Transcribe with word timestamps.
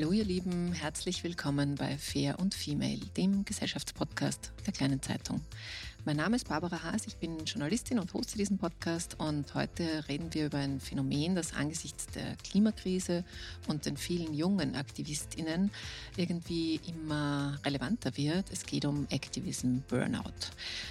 Hallo 0.00 0.12
ihr 0.12 0.24
Lieben, 0.24 0.72
herzlich 0.74 1.24
willkommen 1.24 1.74
bei 1.74 1.98
Fair 1.98 2.38
und 2.38 2.54
Female, 2.54 3.00
dem 3.16 3.44
Gesellschaftspodcast 3.44 4.52
der 4.64 4.72
kleinen 4.72 5.02
Zeitung. 5.02 5.40
Mein 6.04 6.16
Name 6.16 6.36
ist 6.36 6.48
Barbara 6.48 6.84
Haas, 6.84 7.06
ich 7.06 7.16
bin 7.16 7.44
Journalistin 7.44 7.98
und 7.98 8.14
hoste 8.14 8.38
diesen 8.38 8.56
Podcast 8.56 9.16
und 9.18 9.54
heute 9.54 10.08
reden 10.08 10.32
wir 10.32 10.46
über 10.46 10.56
ein 10.56 10.80
Phänomen, 10.80 11.34
das 11.34 11.52
angesichts 11.52 12.06
der 12.06 12.36
Klimakrise 12.36 13.24
und 13.66 13.84
den 13.84 13.96
vielen 13.96 14.32
jungen 14.32 14.74
AktivistInnen 14.74 15.70
irgendwie 16.16 16.80
immer 16.86 17.58
relevanter 17.64 18.16
wird. 18.16 18.50
Es 18.50 18.64
geht 18.64 18.86
um 18.86 19.06
Activism 19.10 19.78
Burnout. 19.88 20.32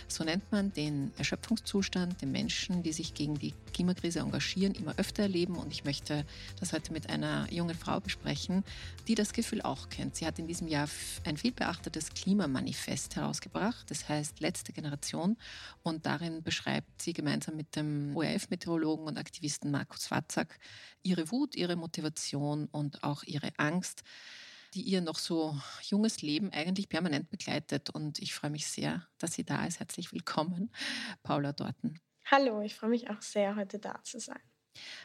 So 0.08 0.23
nennt 0.23 0.52
man 0.52 0.73
den 0.73 1.11
Erschöpfungszustand, 1.17 2.21
den 2.21 2.31
Menschen, 2.31 2.83
die 2.83 2.94
sich 2.94 3.14
gegen 3.14 3.39
die 3.39 3.53
Klimakrise 3.73 4.19
engagieren, 4.19 4.75
immer 4.75 4.94
öfter 4.97 5.23
erleben 5.23 5.55
und 5.55 5.71
ich 5.71 5.83
möchte 5.83 6.25
das 6.59 6.73
heute 6.73 6.94
mit 6.94 7.09
einer 7.09 7.52
jungen 7.52 7.75
Frau 7.75 8.02
besprechen, 8.02 8.64
die 9.08 9.16
das 9.16 9.33
Gefühl 9.33 9.61
auch 9.61 9.89
kennt. 9.89 10.16
Sie 10.17 10.27
hat 10.27 10.38
in 10.38 10.47
diesem 10.47 10.67
Jahr 10.67 10.89
ein 11.23 11.38
viel 11.38 11.53
beachtetes 11.53 12.14
Klimamanifest 12.14 13.16
herausgebracht. 13.16 13.89
Das 13.89 14.09
heißt, 14.09 14.42
letzte 14.42 14.73
Generation 14.73 14.97
Kommunikation. 15.08 15.38
Und 15.83 16.05
darin 16.05 16.43
beschreibt 16.43 17.02
sie 17.02 17.14
gemeinsam 17.14 17.55
mit 17.55 17.76
dem 17.76 18.15
ORF-Meteorologen 18.15 19.08
und 19.08 19.17
Aktivisten 19.17 19.71
Markus 19.71 20.11
Watzak 20.11 20.59
ihre 21.04 21.31
Wut, 21.31 21.55
ihre 21.55 21.76
Motivation 21.76 22.67
und 22.67 23.04
auch 23.04 23.23
ihre 23.23 23.52
Angst, 23.58 24.04
die 24.73 24.81
ihr 24.81 25.02
noch 25.02 25.17
so 25.17 25.58
junges 25.81 26.21
Leben 26.21 26.52
eigentlich 26.52 26.89
permanent 26.89 27.30
begleitet. 27.30 27.89
Und 27.89 28.20
ich 28.20 28.33
freue 28.33 28.52
mich 28.52 28.67
sehr, 28.67 29.08
dass 29.17 29.33
sie 29.33 29.43
da 29.43 29.65
ist. 29.65 29.80
Herzlich 29.80 30.11
willkommen, 30.11 30.71
Paula 31.23 31.54
Dorten. 31.54 31.99
Hallo, 32.26 32.61
ich 32.61 32.76
freue 32.76 32.89
mich 32.89 33.10
auch 33.10 33.21
sehr, 33.21 33.55
heute 33.55 33.80
da 33.80 34.04
zu 34.04 34.20
sein. 34.20 34.42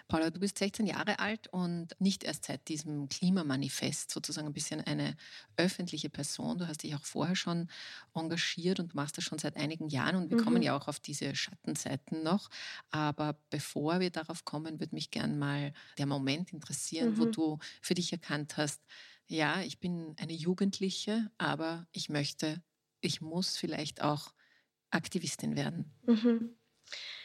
Paula, 0.09 0.31
du 0.31 0.41
bist 0.41 0.59
16 0.59 0.87
Jahre 0.87 1.19
alt 1.19 1.49
und 1.49 1.89
nicht 1.99 2.25
erst 2.25 2.45
seit 2.47 2.69
diesem 2.69 3.09
Klimamanifest 3.09 4.11
sozusagen 4.11 4.47
ein 4.47 4.53
bisschen 4.53 4.81
eine 4.81 5.17
öffentliche 5.57 6.11
Person. 6.11 6.59
Du 6.59 6.69
hast 6.69 6.83
dich 6.83 6.95
auch 6.95 7.05
vorher 7.05 7.37
schon 7.37 7.69
engagiert 8.15 8.81
und 8.81 8.95
machst 8.95 9.17
das 9.19 9.25
schon 9.25 9.39
seit 9.39 9.57
einigen 9.57 9.89
Jahren 9.89 10.17
und 10.17 10.31
wir 10.31 10.39
mhm. 10.39 10.45
kommen 10.45 10.63
ja 10.63 10.77
auch 10.77 10.89
auf 10.89 11.01
diese 11.01 11.35
Schattenseiten 11.35 12.23
noch. 12.23 12.49
Aber 12.91 13.37
bevor 13.51 14.01
wir 14.01 14.11
darauf 14.11 14.45
kommen, 14.45 14.81
würde 14.81 14.95
mich 14.95 15.11
gern 15.11 15.39
mal 15.39 15.73
der 15.99 16.07
Moment 16.07 16.53
interessieren, 16.53 17.11
mhm. 17.11 17.19
wo 17.19 17.25
du 17.27 17.59
für 17.81 17.95
dich 17.95 18.13
erkannt 18.13 18.57
hast, 18.57 18.83
ja, 19.27 19.63
ich 19.63 19.79
bin 19.79 20.15
eine 20.19 20.35
Jugendliche, 20.35 21.31
aber 21.39 21.87
ich 21.93 22.09
möchte, 22.09 22.63
ich 23.01 23.21
muss 23.21 23.57
vielleicht 23.57 24.03
auch 24.03 24.35
Aktivistin 24.91 25.57
werden. 25.57 25.91
Mhm. 26.07 26.57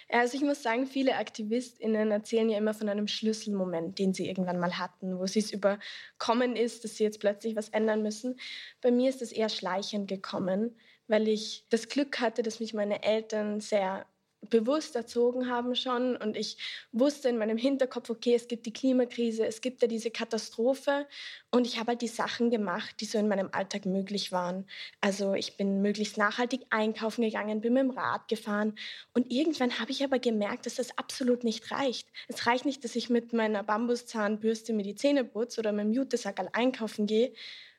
Also 0.10 0.38
ich 0.38 0.44
muss 0.44 0.64
sagen, 0.64 0.88
viele 0.88 1.16
AktivistInnen 1.16 2.12
erzählen 2.12 2.50
ja 2.50 2.58
immer 2.58 2.74
von 2.74 2.88
einem 2.88 3.08
Schlüsselmoment, 3.08 4.00
den 4.00 4.14
sie 4.14 4.28
irgendwann 4.28 4.60
mal 4.60 4.78
hatten, 4.78 5.20
wo 5.20 5.26
sie 5.28 5.40
es 5.40 5.52
überkommen 5.52 6.56
ist, 6.56 6.84
dass 6.84 6.96
sie 6.96 7.04
jetzt 7.04 7.20
plötzlich 7.20 7.56
was 7.58 7.70
ändern 7.70 8.04
müssen. 8.04 8.40
Bei 8.82 8.90
mir 8.90 9.10
ist 9.10 9.22
es 9.22 9.34
eher 9.34 9.50
schleichend 9.50 10.08
gekommen, 10.08 10.78
weil 11.08 11.28
ich 11.28 11.66
das 11.70 11.90
Glück 11.90 12.22
hatte, 12.22 12.42
dass 12.42 12.62
mich 12.62 12.74
meine 12.74 13.04
Eltern 13.04 13.60
sehr 13.60 14.06
bewusst 14.50 14.96
erzogen 14.96 15.50
haben 15.50 15.76
schon 15.76 16.16
und 16.16 16.38
ich 16.38 16.58
wusste 16.92 17.30
in 17.30 17.38
meinem 17.38 17.58
Hinterkopf, 17.58 18.10
okay, 18.10 18.36
es 18.36 18.48
gibt 18.48 18.66
die 18.66 18.74
Klimakrise, 18.74 19.46
es 19.46 19.62
gibt 19.62 19.82
ja 19.82 19.88
diese 19.88 20.12
Katastrophe 20.12 21.08
und 21.52 21.66
ich 21.66 21.80
habe 21.80 21.90
halt 21.90 22.02
die 22.02 22.08
Sachen 22.08 22.50
gemacht, 22.50 22.96
die 23.00 23.06
so 23.06 23.18
in 23.18 23.28
meinem 23.28 23.50
Alltag 23.52 23.86
möglich 23.86 24.32
waren. 24.32 24.66
Also 25.02 25.34
ich 25.34 25.58
bin 25.58 25.82
möglichst 25.82 26.18
nachhaltig 26.18 26.62
einkaufen 26.70 27.24
gegangen, 27.24 27.62
bin 27.62 27.74
mit 27.74 27.84
dem 27.84 27.90
Rad 27.92 28.28
gefahren 28.28 28.76
und 29.14 29.32
irgendwann 29.32 29.80
habe 29.80 29.92
ich 29.92 30.04
aber 30.04 30.20
gemerkt, 30.20 30.66
dass 30.66 30.76
das 30.76 30.98
absolut 30.98 31.44
nicht 31.44 31.72
reicht. 31.72 32.08
Es 32.28 32.46
reicht 32.46 32.66
nicht, 32.66 32.84
dass 32.84 32.96
ich 32.96 33.10
mit 33.10 33.34
meiner 33.34 33.64
Bambuszahnbürste 33.64 34.74
mir 34.74 34.84
die 34.84 34.96
Zähne 34.96 35.24
putze 35.24 35.60
oder 35.60 35.72
mit 35.72 35.86
dem 35.86 35.94
Jutesackerl 35.94 36.50
einkaufen 36.54 37.08
gehe, 37.08 37.34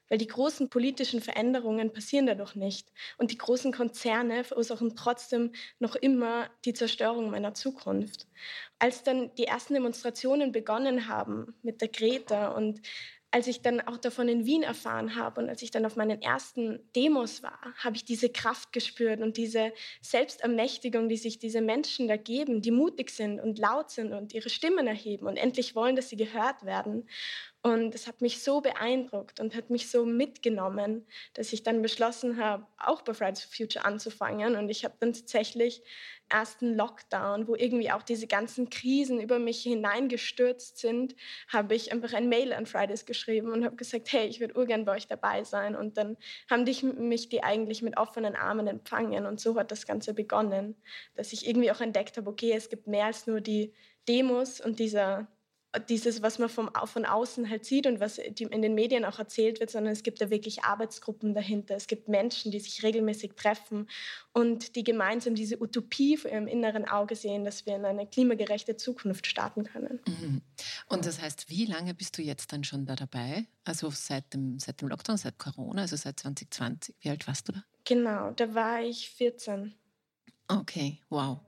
weil 0.08 0.18
die 0.18 0.26
großen 0.26 0.70
politischen 0.70 1.20
Veränderungen 1.20 1.92
passieren 1.92 2.26
dadurch 2.26 2.54
nicht. 2.54 2.92
Und 3.16 3.30
die 3.30 3.38
großen 3.38 3.72
Konzerne 3.72 4.44
verursachen 4.44 4.96
trotzdem 4.96 5.52
noch 5.78 5.94
immer 5.94 6.50
die 6.64 6.74
Zerstörung 6.74 7.30
meiner 7.30 7.54
Zukunft. 7.54 8.26
Als 8.78 9.02
dann 9.02 9.34
die 9.36 9.44
ersten 9.44 9.74
Demonstrationen 9.74 10.52
begonnen 10.52 11.08
haben 11.08 11.54
mit 11.62 11.80
der 11.80 11.88
Greta 11.88 12.48
und 12.48 12.80
als 13.30 13.46
ich 13.46 13.60
dann 13.60 13.80
auch 13.82 13.98
davon 13.98 14.28
in 14.28 14.46
Wien 14.46 14.62
erfahren 14.62 15.14
habe 15.14 15.42
und 15.42 15.50
als 15.50 15.60
ich 15.62 15.70
dann 15.70 15.84
auf 15.84 15.96
meinen 15.96 16.22
ersten 16.22 16.80
Demos 16.96 17.42
war, 17.42 17.58
habe 17.76 17.96
ich 17.96 18.04
diese 18.04 18.30
Kraft 18.30 18.72
gespürt 18.72 19.20
und 19.20 19.36
diese 19.36 19.72
Selbstermächtigung, 20.00 21.08
die 21.08 21.18
sich 21.18 21.38
diese 21.38 21.60
Menschen 21.60 22.08
da 22.08 22.16
geben, 22.16 22.62
die 22.62 22.70
mutig 22.70 23.10
sind 23.10 23.38
und 23.38 23.58
laut 23.58 23.90
sind 23.90 24.14
und 24.14 24.32
ihre 24.32 24.48
Stimmen 24.48 24.86
erheben 24.86 25.26
und 25.26 25.36
endlich 25.36 25.74
wollen, 25.74 25.96
dass 25.96 26.08
sie 26.08 26.16
gehört 26.16 26.64
werden. 26.64 27.06
Und 27.62 27.92
es 27.94 28.06
hat 28.06 28.20
mich 28.20 28.42
so 28.44 28.60
beeindruckt 28.60 29.40
und 29.40 29.56
hat 29.56 29.68
mich 29.68 29.90
so 29.90 30.06
mitgenommen, 30.06 31.04
dass 31.34 31.52
ich 31.52 31.64
dann 31.64 31.82
beschlossen 31.82 32.40
habe, 32.40 32.64
auch 32.78 33.02
bei 33.02 33.14
Fridays 33.14 33.42
for 33.42 33.52
Future 33.52 33.84
anzufangen. 33.84 34.54
Und 34.54 34.68
ich 34.68 34.84
habe 34.84 34.94
dann 35.00 35.12
tatsächlich 35.12 35.82
ersten 36.28 36.76
Lockdown, 36.76 37.48
wo 37.48 37.56
irgendwie 37.56 37.90
auch 37.90 38.02
diese 38.02 38.28
ganzen 38.28 38.70
Krisen 38.70 39.20
über 39.20 39.40
mich 39.40 39.62
hineingestürzt 39.62 40.78
sind, 40.78 41.16
habe 41.48 41.74
ich 41.74 41.90
einfach 41.90 42.12
ein 42.12 42.28
Mail 42.28 42.52
an 42.52 42.66
Fridays 42.66 43.06
geschrieben 43.06 43.50
und 43.50 43.64
habe 43.64 43.74
gesagt, 43.74 44.12
hey, 44.12 44.28
ich 44.28 44.38
würde 44.38 44.56
urgern 44.56 44.84
bei 44.84 44.92
euch 44.92 45.08
dabei 45.08 45.42
sein. 45.42 45.74
Und 45.74 45.96
dann 45.96 46.16
haben 46.48 46.64
dich, 46.64 46.84
mich 46.84 47.28
die 47.28 47.42
eigentlich 47.42 47.82
mit 47.82 47.96
offenen 47.96 48.36
Armen 48.36 48.68
empfangen. 48.68 49.26
Und 49.26 49.40
so 49.40 49.56
hat 49.56 49.72
das 49.72 49.84
Ganze 49.84 50.14
begonnen, 50.14 50.76
dass 51.16 51.32
ich 51.32 51.48
irgendwie 51.48 51.72
auch 51.72 51.80
entdeckt 51.80 52.16
habe, 52.18 52.30
okay, 52.30 52.52
es 52.52 52.68
gibt 52.68 52.86
mehr 52.86 53.06
als 53.06 53.26
nur 53.26 53.40
die 53.40 53.72
Demos 54.06 54.60
und 54.60 54.78
dieser 54.78 55.28
dieses, 55.88 56.22
was 56.22 56.38
man 56.38 56.48
vom, 56.48 56.70
von 56.86 57.04
außen 57.04 57.50
halt 57.50 57.66
sieht 57.66 57.86
und 57.86 58.00
was 58.00 58.16
in 58.18 58.62
den 58.62 58.74
Medien 58.74 59.04
auch 59.04 59.18
erzählt 59.18 59.60
wird, 59.60 59.70
sondern 59.70 59.92
es 59.92 60.02
gibt 60.02 60.20
da 60.20 60.30
wirklich 60.30 60.64
Arbeitsgruppen 60.64 61.34
dahinter. 61.34 61.76
Es 61.76 61.86
gibt 61.86 62.08
Menschen, 62.08 62.50
die 62.50 62.60
sich 62.60 62.82
regelmäßig 62.82 63.32
treffen 63.36 63.88
und 64.32 64.76
die 64.76 64.84
gemeinsam 64.84 65.34
diese 65.34 65.60
Utopie 65.60 66.16
vor 66.16 66.30
ihrem 66.30 66.46
inneren 66.46 66.86
Auge 66.86 67.16
sehen, 67.16 67.44
dass 67.44 67.66
wir 67.66 67.76
in 67.76 67.84
eine 67.84 68.06
klimagerechte 68.06 68.76
Zukunft 68.76 69.26
starten 69.26 69.64
können. 69.64 70.00
Mhm. 70.06 70.42
Und 70.88 71.04
das 71.04 71.20
heißt, 71.20 71.50
wie 71.50 71.66
lange 71.66 71.92
bist 71.92 72.16
du 72.16 72.22
jetzt 72.22 72.52
dann 72.52 72.64
schon 72.64 72.86
da 72.86 72.96
dabei? 72.96 73.46
Also 73.64 73.90
seit 73.90 74.32
dem, 74.32 74.58
seit 74.58 74.80
dem 74.80 74.88
Lockdown, 74.88 75.18
seit 75.18 75.38
Corona, 75.38 75.82
also 75.82 75.96
seit 75.96 76.18
2020. 76.20 76.94
Wie 77.00 77.10
alt 77.10 77.26
warst 77.28 77.48
du 77.48 77.52
da? 77.52 77.64
Genau, 77.84 78.30
da 78.30 78.54
war 78.54 78.80
ich 78.80 79.10
14. 79.10 79.74
Okay, 80.48 80.98
wow. 81.10 81.40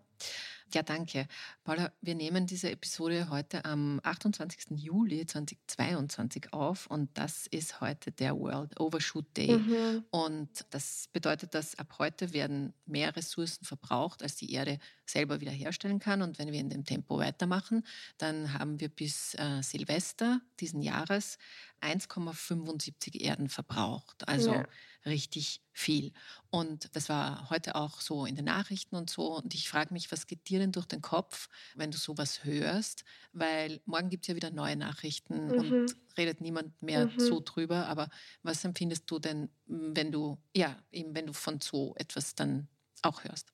Ja, 0.72 0.82
danke. 0.82 1.26
Paula, 1.64 1.92
wir 2.00 2.14
nehmen 2.14 2.46
diese 2.46 2.70
Episode 2.70 3.28
heute 3.28 3.64
am 3.64 4.00
28. 4.04 4.78
Juli 4.78 5.26
2022 5.26 6.52
auf 6.52 6.86
und 6.86 7.10
das 7.14 7.48
ist 7.48 7.80
heute 7.80 8.12
der 8.12 8.38
World 8.38 8.78
Overshoot 8.78 9.26
Day. 9.36 9.56
Mhm. 9.56 10.04
Und 10.10 10.48
das 10.70 11.08
bedeutet, 11.12 11.54
dass 11.54 11.76
ab 11.76 11.96
heute 11.98 12.32
werden 12.32 12.72
mehr 12.86 13.16
Ressourcen 13.16 13.64
verbraucht, 13.64 14.22
als 14.22 14.36
die 14.36 14.52
Erde 14.52 14.78
selber 15.06 15.40
wiederherstellen 15.40 15.98
kann. 15.98 16.22
Und 16.22 16.38
wenn 16.38 16.52
wir 16.52 16.60
in 16.60 16.70
dem 16.70 16.84
Tempo 16.84 17.18
weitermachen, 17.18 17.84
dann 18.18 18.54
haben 18.54 18.78
wir 18.78 18.88
bis 18.88 19.34
äh, 19.34 19.62
Silvester 19.62 20.40
diesen 20.60 20.82
Jahres 20.82 21.38
1,75 21.80 23.20
Erden 23.20 23.48
verbraucht. 23.48 24.28
Also 24.28 24.52
ja. 24.52 24.66
richtig 25.06 25.62
viel. 25.72 26.12
Und 26.50 26.94
das 26.94 27.08
war 27.08 27.48
heute 27.50 27.74
auch 27.74 28.00
so 28.00 28.26
in 28.26 28.36
den 28.36 28.44
Nachrichten 28.44 28.96
und 28.96 29.10
so. 29.10 29.36
Und 29.36 29.54
ich 29.54 29.68
frage 29.68 29.92
mich, 29.92 30.12
was 30.12 30.26
geht 30.26 30.48
dir 30.48 30.58
denn 30.58 30.72
durch 30.72 30.86
den 30.86 31.00
Kopf, 31.00 31.48
wenn 31.74 31.90
du 31.90 31.98
sowas 31.98 32.44
hörst? 32.44 33.04
Weil 33.32 33.80
morgen 33.86 34.10
gibt 34.10 34.24
es 34.24 34.28
ja 34.28 34.36
wieder 34.36 34.50
neue 34.50 34.76
Nachrichten 34.76 35.46
mhm. 35.46 35.52
und 35.52 35.96
redet 36.16 36.40
niemand 36.40 36.80
mehr 36.82 37.06
mhm. 37.06 37.18
so 37.20 37.40
drüber. 37.40 37.86
Aber 37.86 38.10
was 38.42 38.64
empfindest 38.64 39.10
du 39.10 39.18
denn, 39.18 39.48
wenn 39.66 40.12
du, 40.12 40.38
ja, 40.54 40.76
eben 40.90 41.14
wenn 41.14 41.26
du 41.26 41.32
von 41.32 41.60
so 41.60 41.94
etwas 41.96 42.34
dann 42.34 42.68
auch 43.02 43.24
hörst? 43.24 43.52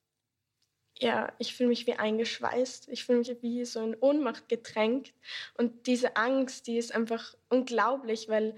Ja, 0.99 1.31
ich 1.37 1.55
fühle 1.55 1.69
mich 1.69 1.85
wie 1.87 1.93
eingeschweißt. 1.93 2.89
Ich 2.89 3.05
fühle 3.05 3.19
mich 3.19 3.35
wie 3.41 3.65
so 3.65 3.81
in 3.81 3.95
Ohnmacht 3.99 4.49
gedrängt. 4.49 5.13
Und 5.57 5.87
diese 5.87 6.15
Angst, 6.15 6.67
die 6.67 6.77
ist 6.77 6.93
einfach 6.93 7.35
unglaublich, 7.49 8.29
weil, 8.29 8.55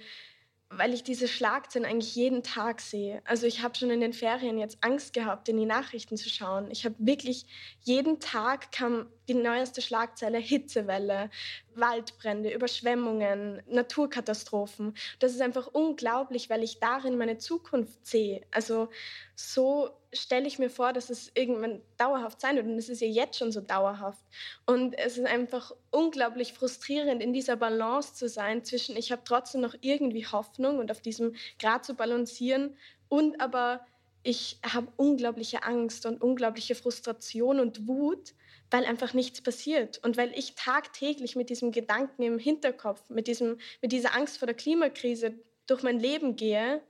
weil 0.69 0.93
ich 0.93 1.03
diese 1.03 1.27
Schlagzeilen 1.27 1.89
eigentlich 1.89 2.15
jeden 2.15 2.41
Tag 2.41 2.79
sehe. 2.79 3.21
Also 3.25 3.45
ich 3.45 3.61
habe 3.61 3.75
schon 3.75 3.89
in 3.89 3.99
den 3.99 4.13
Ferien 4.13 4.57
jetzt 4.57 4.77
Angst 4.81 5.13
gehabt, 5.13 5.49
in 5.49 5.57
die 5.57 5.65
Nachrichten 5.65 6.15
zu 6.15 6.29
schauen. 6.29 6.71
Ich 6.71 6.85
habe 6.85 6.95
wirklich 6.99 7.45
jeden 7.81 8.19
Tag 8.19 8.71
kam 8.71 9.07
die 9.27 9.33
neueste 9.33 9.81
Schlagzeile 9.81 10.37
Hitzewelle, 10.37 11.29
Waldbrände, 11.75 12.53
Überschwemmungen, 12.53 13.61
Naturkatastrophen. 13.67 14.95
Das 15.19 15.33
ist 15.33 15.41
einfach 15.41 15.67
unglaublich, 15.67 16.49
weil 16.49 16.63
ich 16.63 16.79
darin 16.79 17.17
meine 17.17 17.37
Zukunft 17.37 18.05
sehe. 18.05 18.45
Also 18.51 18.89
so 19.35 19.98
stelle 20.13 20.47
ich 20.47 20.59
mir 20.59 20.69
vor, 20.69 20.93
dass 20.93 21.09
es 21.09 21.31
irgendwann 21.35 21.81
dauerhaft 21.97 22.41
sein 22.41 22.55
wird. 22.55 22.65
Und 22.65 22.77
es 22.77 22.89
ist 22.89 23.01
ja 23.01 23.07
jetzt 23.07 23.37
schon 23.37 23.51
so 23.51 23.61
dauerhaft. 23.61 24.23
Und 24.65 24.97
es 24.97 25.17
ist 25.17 25.25
einfach 25.25 25.71
unglaublich 25.91 26.53
frustrierend, 26.53 27.21
in 27.21 27.33
dieser 27.33 27.55
Balance 27.55 28.15
zu 28.15 28.27
sein 28.27 28.63
zwischen, 28.63 28.97
ich 28.97 29.11
habe 29.11 29.21
trotzdem 29.23 29.61
noch 29.61 29.75
irgendwie 29.81 30.25
Hoffnung 30.25 30.79
und 30.79 30.91
auf 30.91 31.01
diesem 31.01 31.35
Grad 31.59 31.85
zu 31.85 31.93
balancieren 31.93 32.75
und 33.07 33.39
aber 33.41 33.85
ich 34.23 34.59
habe 34.63 34.91
unglaubliche 34.97 35.63
Angst 35.63 36.05
und 36.05 36.21
unglaubliche 36.21 36.75
Frustration 36.75 37.59
und 37.59 37.87
Wut, 37.87 38.33
weil 38.69 38.85
einfach 38.85 39.13
nichts 39.13 39.41
passiert 39.41 39.99
und 40.03 40.17
weil 40.17 40.31
ich 40.37 40.55
tagtäglich 40.55 41.35
mit 41.35 41.49
diesem 41.49 41.71
Gedanken 41.71 42.21
im 42.23 42.37
Hinterkopf, 42.37 43.09
mit, 43.09 43.27
diesem, 43.27 43.57
mit 43.81 43.91
dieser 43.91 44.15
Angst 44.15 44.37
vor 44.37 44.45
der 44.45 44.55
Klimakrise 44.55 45.33
durch 45.65 45.83
mein 45.83 45.99
Leben 45.99 46.35
gehe 46.35 46.81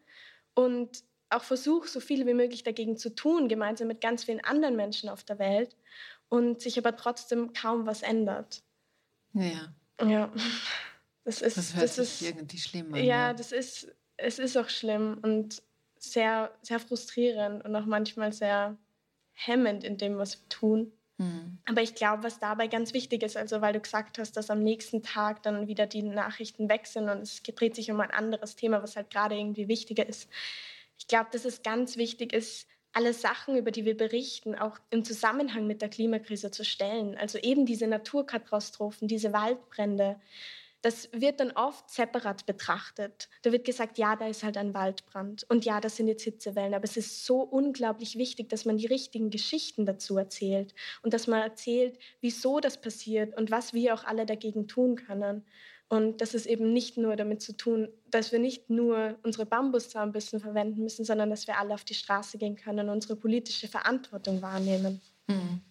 und 0.56 1.04
auch 1.30 1.44
versuche, 1.44 1.88
so 1.88 2.00
viel 2.00 2.26
wie 2.26 2.34
möglich 2.34 2.64
dagegen 2.64 2.98
zu 2.98 3.14
tun, 3.14 3.48
gemeinsam 3.48 3.88
mit 3.88 4.02
ganz 4.02 4.24
vielen 4.24 4.44
anderen 4.44 4.76
Menschen 4.76 5.10
auf 5.10 5.24
der 5.24 5.40
Welt 5.40 5.76
und 6.28 6.62
sich 6.62 6.78
aber 6.78 6.96
trotzdem 6.96 7.54
kaum 7.54 7.86
was 7.86 8.02
ändert. 8.02 8.64
Ja. 9.34 9.74
Ja. 10.02 10.32
Das, 11.24 11.42
ist, 11.42 11.58
das 11.58 11.74
hört 11.74 11.84
das 11.84 11.96
sich 11.96 12.04
ist, 12.06 12.22
irgendwie 12.22 12.58
schlimm 12.58 12.94
an. 12.94 13.00
Ja, 13.00 13.04
ja, 13.04 13.34
das 13.34 13.52
ist, 13.52 13.94
es 14.18 14.40
ist 14.40 14.58
auch 14.58 14.70
schlimm 14.70 15.20
und 15.22 15.62
sehr, 15.98 16.52
sehr 16.62 16.80
frustrierend 16.80 17.64
und 17.66 17.76
auch 17.76 17.86
manchmal 17.86 18.34
sehr 18.34 18.78
hemmend 19.34 19.84
in 19.84 19.98
dem, 19.98 20.18
was 20.18 20.40
wir 20.40 20.50
tun. 20.50 20.92
Mhm. 21.18 21.60
Aber 21.66 21.82
ich 21.82 21.96
glaube, 21.96 22.24
was 22.24 22.40
dabei 22.40 22.68
ganz 22.68 22.94
wichtig 22.94 23.24
ist, 23.24 23.38
also 23.38 23.62
weil 23.62 23.74
du 23.74 23.80
gesagt 23.82 24.18
hast, 24.18 24.38
dass 24.38 24.50
am 24.50 24.64
nächsten 24.64 25.04
Tag 25.04 25.44
dann 25.44 25.68
wieder 25.68 25.86
die 25.86 26.02
Nachrichten 26.02 26.70
weg 26.70 26.88
sind 26.88 27.10
und 27.10 27.22
es 27.22 27.44
dreht 27.44 27.76
sich 27.76 27.92
um 27.92 28.00
ein 28.00 28.12
anderes 28.12 28.56
Thema, 28.56 28.82
was 28.82 28.96
halt 28.96 29.10
gerade 29.12 29.36
irgendwie 29.36 29.68
wichtiger 29.68 30.08
ist. 30.08 30.30
Ich 31.00 31.08
glaube, 31.08 31.30
dass 31.32 31.46
es 31.46 31.64
ganz 31.64 31.98
wichtig 31.98 32.34
ist, 32.34 32.68
alle 32.92 33.14
Sachen, 33.14 33.56
über 33.56 33.72
die 33.72 33.86
wir 33.86 33.96
berichten, 33.96 34.56
auch 34.56 34.78
im 34.90 35.04
Zusammenhang 35.04 35.66
mit 35.66 35.82
der 35.82 35.90
Klimakrise 35.90 36.52
zu 36.52 36.66
stellen. 36.66 37.18
Also 37.18 37.38
eben 37.38 37.66
diese 37.66 37.88
Naturkatastrophen, 37.88 39.08
diese 39.08 39.32
Waldbrände, 39.32 40.20
das 40.82 41.10
wird 41.12 41.42
dann 41.42 41.52
oft 41.52 41.90
separat 41.90 42.46
betrachtet. 42.46 43.28
Da 43.42 43.52
wird 43.52 43.66
gesagt, 43.66 43.98
ja, 43.98 44.16
da 44.16 44.28
ist 44.28 44.44
halt 44.44 44.56
ein 44.56 44.74
Waldbrand 44.74 45.46
und 45.50 45.66
ja, 45.66 45.82
das 45.82 45.98
sind 45.98 46.08
jetzt 46.08 46.24
Hitzewellen. 46.24 46.74
Aber 46.74 46.86
es 46.86 46.96
ist 46.96 47.26
so 47.26 47.42
unglaublich 47.42 48.18
wichtig, 48.18 48.50
dass 48.50 48.64
man 48.64 48.78
die 48.78 48.88
richtigen 48.88 49.30
Geschichten 49.30 49.86
dazu 49.86 50.18
erzählt 50.18 50.74
und 51.02 51.14
dass 51.14 51.28
man 51.28 51.42
erzählt, 51.42 52.00
wieso 52.22 52.62
das 52.62 52.80
passiert 52.80 53.38
und 53.38 53.52
was 53.52 53.74
wir 53.74 53.94
auch 53.94 54.06
alle 54.06 54.26
dagegen 54.26 54.68
tun 54.68 54.96
können. 54.96 55.46
Und 55.90 56.22
das 56.22 56.36
ist 56.36 56.46
eben 56.46 56.72
nicht 56.72 56.98
nur 56.98 57.16
damit 57.16 57.42
zu 57.42 57.58
tun, 57.58 57.90
dass 58.12 58.32
wir 58.32 58.38
nicht 58.38 58.70
nur 58.70 59.18
unsere 59.24 59.48
Bambuszahnbissen 59.48 60.40
verwenden 60.40 60.84
müssen, 60.84 61.04
sondern 61.04 61.32
dass 61.32 61.48
wir 61.48 61.58
alle 61.58 61.74
auf 61.74 61.84
die 61.84 61.96
Straße 61.96 62.38
gehen 62.38 62.56
können 62.56 62.88
und 62.90 62.96
unsere 62.96 63.16
politische 63.16 63.68
Verantwortung 63.68 64.42
wahrnehmen. 64.44 65.02
Mhm. 65.28 65.62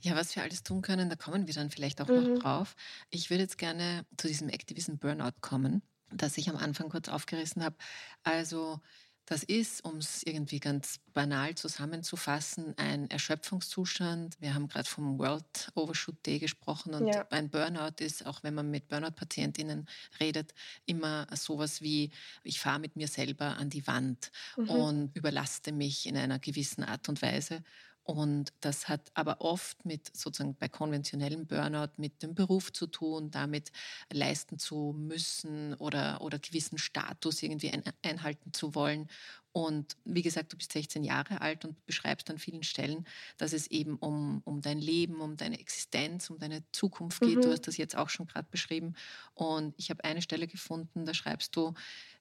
Ja, 0.00 0.16
was 0.16 0.34
wir 0.34 0.42
alles 0.42 0.64
tun 0.64 0.82
können, 0.82 1.08
da 1.08 1.14
kommen 1.14 1.46
wir 1.46 1.54
dann 1.54 1.70
vielleicht 1.70 2.00
auch 2.00 2.08
mhm. 2.08 2.34
noch 2.34 2.38
drauf. 2.40 2.74
Ich 3.10 3.30
würde 3.30 3.44
jetzt 3.44 3.58
gerne 3.58 4.04
zu 4.16 4.26
diesem 4.26 4.48
Activism 4.48 4.96
Burnout 4.96 5.38
kommen, 5.40 5.82
das 6.10 6.36
ich 6.36 6.50
am 6.50 6.56
Anfang 6.56 6.88
kurz 6.88 7.08
aufgerissen 7.08 7.62
habe. 7.62 7.76
Also 8.24 8.80
das 9.30 9.44
ist, 9.44 9.84
um 9.84 9.98
es 9.98 10.24
irgendwie 10.24 10.58
ganz 10.58 10.98
banal 11.12 11.54
zusammenzufassen, 11.54 12.74
ein 12.76 13.08
Erschöpfungszustand. 13.08 14.36
Wir 14.40 14.54
haben 14.54 14.66
gerade 14.66 14.88
vom 14.88 15.20
World 15.20 15.70
Overshoot 15.76 16.26
Day 16.26 16.40
gesprochen 16.40 16.94
und 16.94 17.06
ja. 17.06 17.24
ein 17.30 17.48
Burnout 17.48 18.00
ist, 18.00 18.26
auch 18.26 18.42
wenn 18.42 18.54
man 18.54 18.72
mit 18.72 18.88
Burnout-Patientinnen 18.88 19.86
redet, 20.18 20.52
immer 20.84 21.28
sowas 21.36 21.80
wie, 21.80 22.10
ich 22.42 22.58
fahre 22.58 22.80
mit 22.80 22.96
mir 22.96 23.06
selber 23.06 23.56
an 23.56 23.70
die 23.70 23.86
Wand 23.86 24.32
mhm. 24.56 24.68
und 24.68 25.16
überlaste 25.16 25.70
mich 25.70 26.06
in 26.06 26.16
einer 26.16 26.40
gewissen 26.40 26.82
Art 26.82 27.08
und 27.08 27.22
Weise. 27.22 27.62
Und 28.04 28.52
das 28.60 28.88
hat 28.88 29.12
aber 29.14 29.40
oft 29.40 29.84
mit 29.84 30.16
sozusagen 30.16 30.56
bei 30.56 30.68
konventionellem 30.68 31.46
Burnout 31.46 31.92
mit 31.96 32.22
dem 32.22 32.34
Beruf 32.34 32.72
zu 32.72 32.86
tun, 32.86 33.30
damit 33.30 33.70
leisten 34.12 34.58
zu 34.58 34.94
müssen 34.98 35.74
oder, 35.74 36.20
oder 36.20 36.38
gewissen 36.38 36.78
Status 36.78 37.42
irgendwie 37.42 37.70
ein, 37.70 37.84
einhalten 38.02 38.52
zu 38.52 38.74
wollen. 38.74 39.08
Und 39.52 39.96
wie 40.04 40.22
gesagt, 40.22 40.52
du 40.52 40.56
bist 40.56 40.72
16 40.72 41.02
Jahre 41.02 41.40
alt 41.40 41.64
und 41.64 41.84
beschreibst 41.86 42.30
an 42.30 42.38
vielen 42.38 42.62
Stellen, 42.62 43.04
dass 43.36 43.52
es 43.52 43.66
eben 43.66 43.96
um, 43.96 44.42
um 44.44 44.60
dein 44.60 44.78
Leben, 44.78 45.20
um 45.20 45.36
deine 45.36 45.58
Existenz, 45.58 46.30
um 46.30 46.38
deine 46.38 46.62
Zukunft 46.72 47.20
geht. 47.20 47.36
Mhm. 47.36 47.42
Du 47.42 47.50
hast 47.50 47.66
das 47.66 47.76
jetzt 47.76 47.96
auch 47.96 48.08
schon 48.08 48.26
gerade 48.26 48.46
beschrieben. 48.50 48.94
Und 49.34 49.74
ich 49.76 49.90
habe 49.90 50.04
eine 50.04 50.22
Stelle 50.22 50.46
gefunden, 50.46 51.04
da 51.04 51.14
schreibst 51.14 51.56
du, 51.56 51.74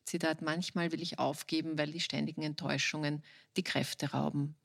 Zitat, 0.10 0.42
manchmal 0.42 0.92
will 0.92 1.02
ich 1.02 1.20
aufgeben, 1.20 1.78
weil 1.78 1.92
die 1.92 2.00
ständigen 2.00 2.42
Enttäuschungen 2.42 3.24
die 3.58 3.64
Kräfte 3.64 4.12
rauben. 4.12 4.56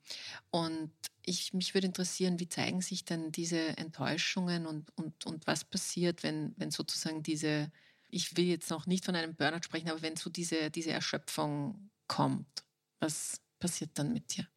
Und 0.51 0.91
ich, 1.23 1.53
mich 1.53 1.73
würde 1.73 1.87
interessieren, 1.87 2.39
wie 2.39 2.49
zeigen 2.49 2.81
sich 2.81 3.05
denn 3.05 3.31
diese 3.31 3.77
Enttäuschungen 3.77 4.65
und, 4.65 4.91
und, 4.97 5.25
und 5.25 5.47
was 5.47 5.63
passiert, 5.63 6.23
wenn, 6.23 6.53
wenn 6.57 6.71
sozusagen 6.71 7.23
diese, 7.23 7.71
ich 8.09 8.37
will 8.37 8.45
jetzt 8.45 8.69
noch 8.69 8.85
nicht 8.85 9.05
von 9.05 9.15
einem 9.15 9.35
Burnout 9.35 9.63
sprechen, 9.63 9.89
aber 9.89 10.01
wenn 10.01 10.15
so 10.15 10.29
diese, 10.29 10.69
diese 10.69 10.91
Erschöpfung 10.91 11.89
kommt, 12.07 12.63
was 12.99 13.41
passiert 13.59 13.91
dann 13.95 14.13
mit 14.13 14.35
dir? 14.35 14.47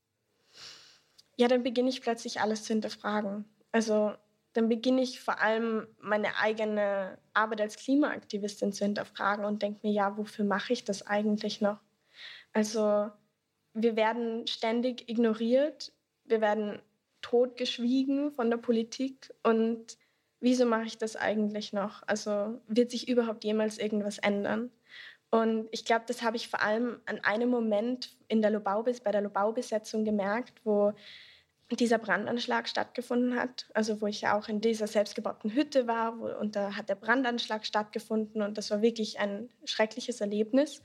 Ja, 1.36 1.48
dann 1.48 1.62
beginne 1.62 1.88
ich 1.88 2.02
plötzlich 2.02 2.40
alles 2.40 2.64
zu 2.64 2.72
hinterfragen. 2.72 3.44
Also 3.70 4.14
dann 4.58 4.68
beginne 4.68 5.02
ich 5.02 5.20
vor 5.20 5.40
allem 5.40 5.86
meine 6.00 6.36
eigene 6.36 7.16
Arbeit 7.32 7.60
als 7.60 7.76
Klimaaktivistin 7.76 8.72
zu 8.72 8.84
hinterfragen 8.84 9.44
und 9.44 9.62
denke 9.62 9.86
mir, 9.86 9.92
ja, 9.92 10.18
wofür 10.18 10.44
mache 10.44 10.72
ich 10.72 10.84
das 10.84 11.06
eigentlich 11.06 11.60
noch? 11.60 11.78
Also 12.52 13.08
wir 13.72 13.94
werden 13.94 14.48
ständig 14.48 15.08
ignoriert, 15.08 15.92
wir 16.24 16.40
werden 16.40 16.82
totgeschwiegen 17.20 18.32
von 18.32 18.50
der 18.50 18.56
Politik 18.56 19.32
und 19.44 19.96
wieso 20.40 20.66
mache 20.66 20.86
ich 20.86 20.98
das 20.98 21.14
eigentlich 21.14 21.72
noch? 21.72 22.02
Also 22.08 22.60
wird 22.66 22.90
sich 22.90 23.08
überhaupt 23.08 23.44
jemals 23.44 23.78
irgendwas 23.78 24.18
ändern? 24.18 24.72
Und 25.30 25.68
ich 25.70 25.84
glaube, 25.84 26.04
das 26.08 26.22
habe 26.22 26.36
ich 26.36 26.48
vor 26.48 26.62
allem 26.62 27.00
an 27.06 27.20
einem 27.22 27.48
Moment 27.48 28.16
in 28.26 28.42
der 28.42 28.50
Lobau, 28.50 28.82
bei 28.82 29.12
der 29.12 29.20
Lobau-Besetzung 29.20 30.04
gemerkt, 30.04 30.54
wo 30.64 30.94
dieser 31.76 31.98
Brandanschlag 31.98 32.68
stattgefunden 32.68 33.38
hat, 33.38 33.66
also 33.74 34.00
wo 34.00 34.06
ich 34.06 34.22
ja 34.22 34.38
auch 34.38 34.48
in 34.48 34.60
dieser 34.60 34.86
selbstgebauten 34.86 35.52
Hütte 35.52 35.86
war, 35.86 36.18
wo, 36.18 36.26
und 36.26 36.56
da 36.56 36.76
hat 36.76 36.88
der 36.88 36.94
Brandanschlag 36.94 37.66
stattgefunden 37.66 38.42
und 38.42 38.56
das 38.56 38.70
war 38.70 38.80
wirklich 38.80 39.18
ein 39.18 39.50
schreckliches 39.64 40.20
Erlebnis. 40.20 40.82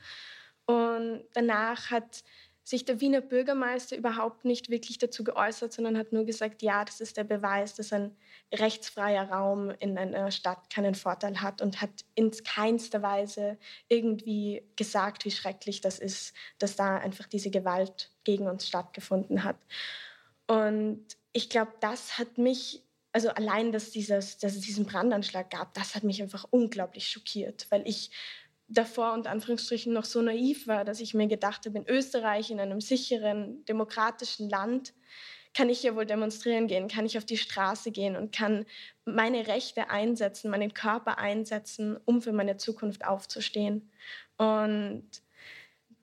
Und 0.66 1.24
danach 1.34 1.90
hat 1.92 2.24
sich 2.66 2.86
der 2.86 3.02
Wiener 3.02 3.20
Bürgermeister 3.20 3.98
überhaupt 3.98 4.46
nicht 4.46 4.70
wirklich 4.70 4.98
dazu 4.98 5.26
geäußert, 5.26 5.74
sondern 5.74 5.98
hat 5.98 6.14
nur 6.14 6.24
gesagt, 6.24 6.62
ja, 6.62 6.86
das 6.86 7.02
ist 7.02 7.18
der 7.18 7.26
Beweis, 7.26 7.76
dass 7.76 7.92
ein 7.92 8.16
rechtsfreier 8.54 9.30
Raum 9.30 9.70
in 9.80 9.98
einer 9.98 10.32
Stadt 10.32 10.70
keinen 10.70 10.96
Vorteil 10.96 11.42
hat 11.42 11.62
und 11.62 11.82
hat 11.82 12.06
in 12.16 12.32
keinster 12.32 13.02
Weise 13.02 13.58
irgendwie 13.90 14.64
gesagt, 14.78 15.26
wie 15.26 15.32
schrecklich 15.32 15.82
das 15.82 16.00
ist, 16.00 16.34
dass 16.58 16.78
da 16.78 16.98
einfach 16.98 17.28
diese 17.28 17.52
Gewalt 17.52 18.12
gegen 18.24 18.48
uns 18.48 18.66
stattgefunden 18.66 19.44
hat. 19.44 19.58
Und 20.48 21.06
ich 21.32 21.50
glaube, 21.50 21.74
das 21.80 22.18
hat 22.18 22.38
mich 22.38 22.84
also 23.14 23.30
allein, 23.30 23.72
dass, 23.72 23.92
dieses, 23.92 24.40
dass 24.40 24.56
es 24.56 24.62
diesen 24.62 24.86
Brandanschlag 24.86 25.52
gab, 25.52 25.74
das 25.76 25.96
hat 25.96 26.04
mich 26.04 26.22
einfach 26.22 26.48
unglaublich 26.50 27.08
schockiert, 27.08 27.68
weil 27.70 27.88
ich 27.88 28.10
davor 28.68 29.14
unter 29.14 29.30
Anführungsstrichen 29.30 29.94
noch 29.94 30.06
so 30.06 30.22
naiv 30.22 30.68
war, 30.68 30.84
dass 30.84 31.00
ich 31.00 31.14
mir 31.14 31.28
gedacht 31.28 31.66
habe, 31.66 31.78
in 31.78 31.88
Österreich, 31.88 32.50
in 32.50 32.60
einem 32.60 32.82
sicheren, 32.82 33.64
demokratischen 33.66 34.50
Land, 34.50 34.94
kann 35.54 35.70
ich 35.70 35.84
ja 35.84 35.96
wohl 35.96 36.08
demonstrieren 36.08 36.66
gehen, 36.66 36.88
kann 36.88 37.06
ich 37.06 37.16
auf 37.20 37.26
die 37.26 37.38
Straße 37.38 37.92
gehen 37.92 38.16
und 38.16 38.36
kann 38.36 38.66
meine 39.06 39.46
Rechte 39.46 39.92
einsetzen, 39.92 40.50
meinen 40.50 40.74
Körper 40.74 41.20
einsetzen, 41.20 42.00
um 42.06 42.24
für 42.24 42.34
meine 42.34 42.58
Zukunft 42.58 43.06
aufzustehen. 43.06 43.92
Und 44.38 45.08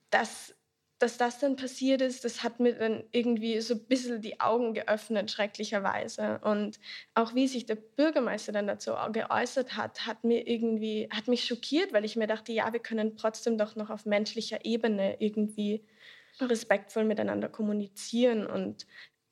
das 0.09 0.55
dass 1.01 1.17
das 1.17 1.39
dann 1.39 1.55
passiert 1.55 2.01
ist, 2.01 2.23
das 2.25 2.43
hat 2.43 2.59
mir 2.59 2.73
dann 2.75 3.03
irgendwie 3.11 3.59
so 3.61 3.73
ein 3.73 3.85
bisschen 3.85 4.21
die 4.21 4.39
Augen 4.39 4.75
geöffnet, 4.75 5.31
schrecklicherweise. 5.31 6.39
Und 6.43 6.79
auch 7.15 7.33
wie 7.33 7.47
sich 7.47 7.65
der 7.65 7.75
Bürgermeister 7.75 8.51
dann 8.51 8.67
dazu 8.67 8.91
geäußert 9.11 9.75
hat, 9.75 10.05
hat 10.05 10.23
mir 10.23 10.47
irgendwie, 10.47 11.09
hat 11.11 11.27
mich 11.27 11.43
schockiert, 11.45 11.91
weil 11.91 12.05
ich 12.05 12.17
mir 12.17 12.27
dachte, 12.27 12.51
ja, 12.51 12.71
wir 12.71 12.79
können 12.79 13.17
trotzdem 13.17 13.57
doch 13.57 13.75
noch 13.75 13.89
auf 13.89 14.05
menschlicher 14.05 14.63
Ebene 14.63 15.17
irgendwie 15.19 15.83
respektvoll 16.39 17.03
miteinander 17.03 17.49
kommunizieren 17.49 18.45
und 18.45 18.85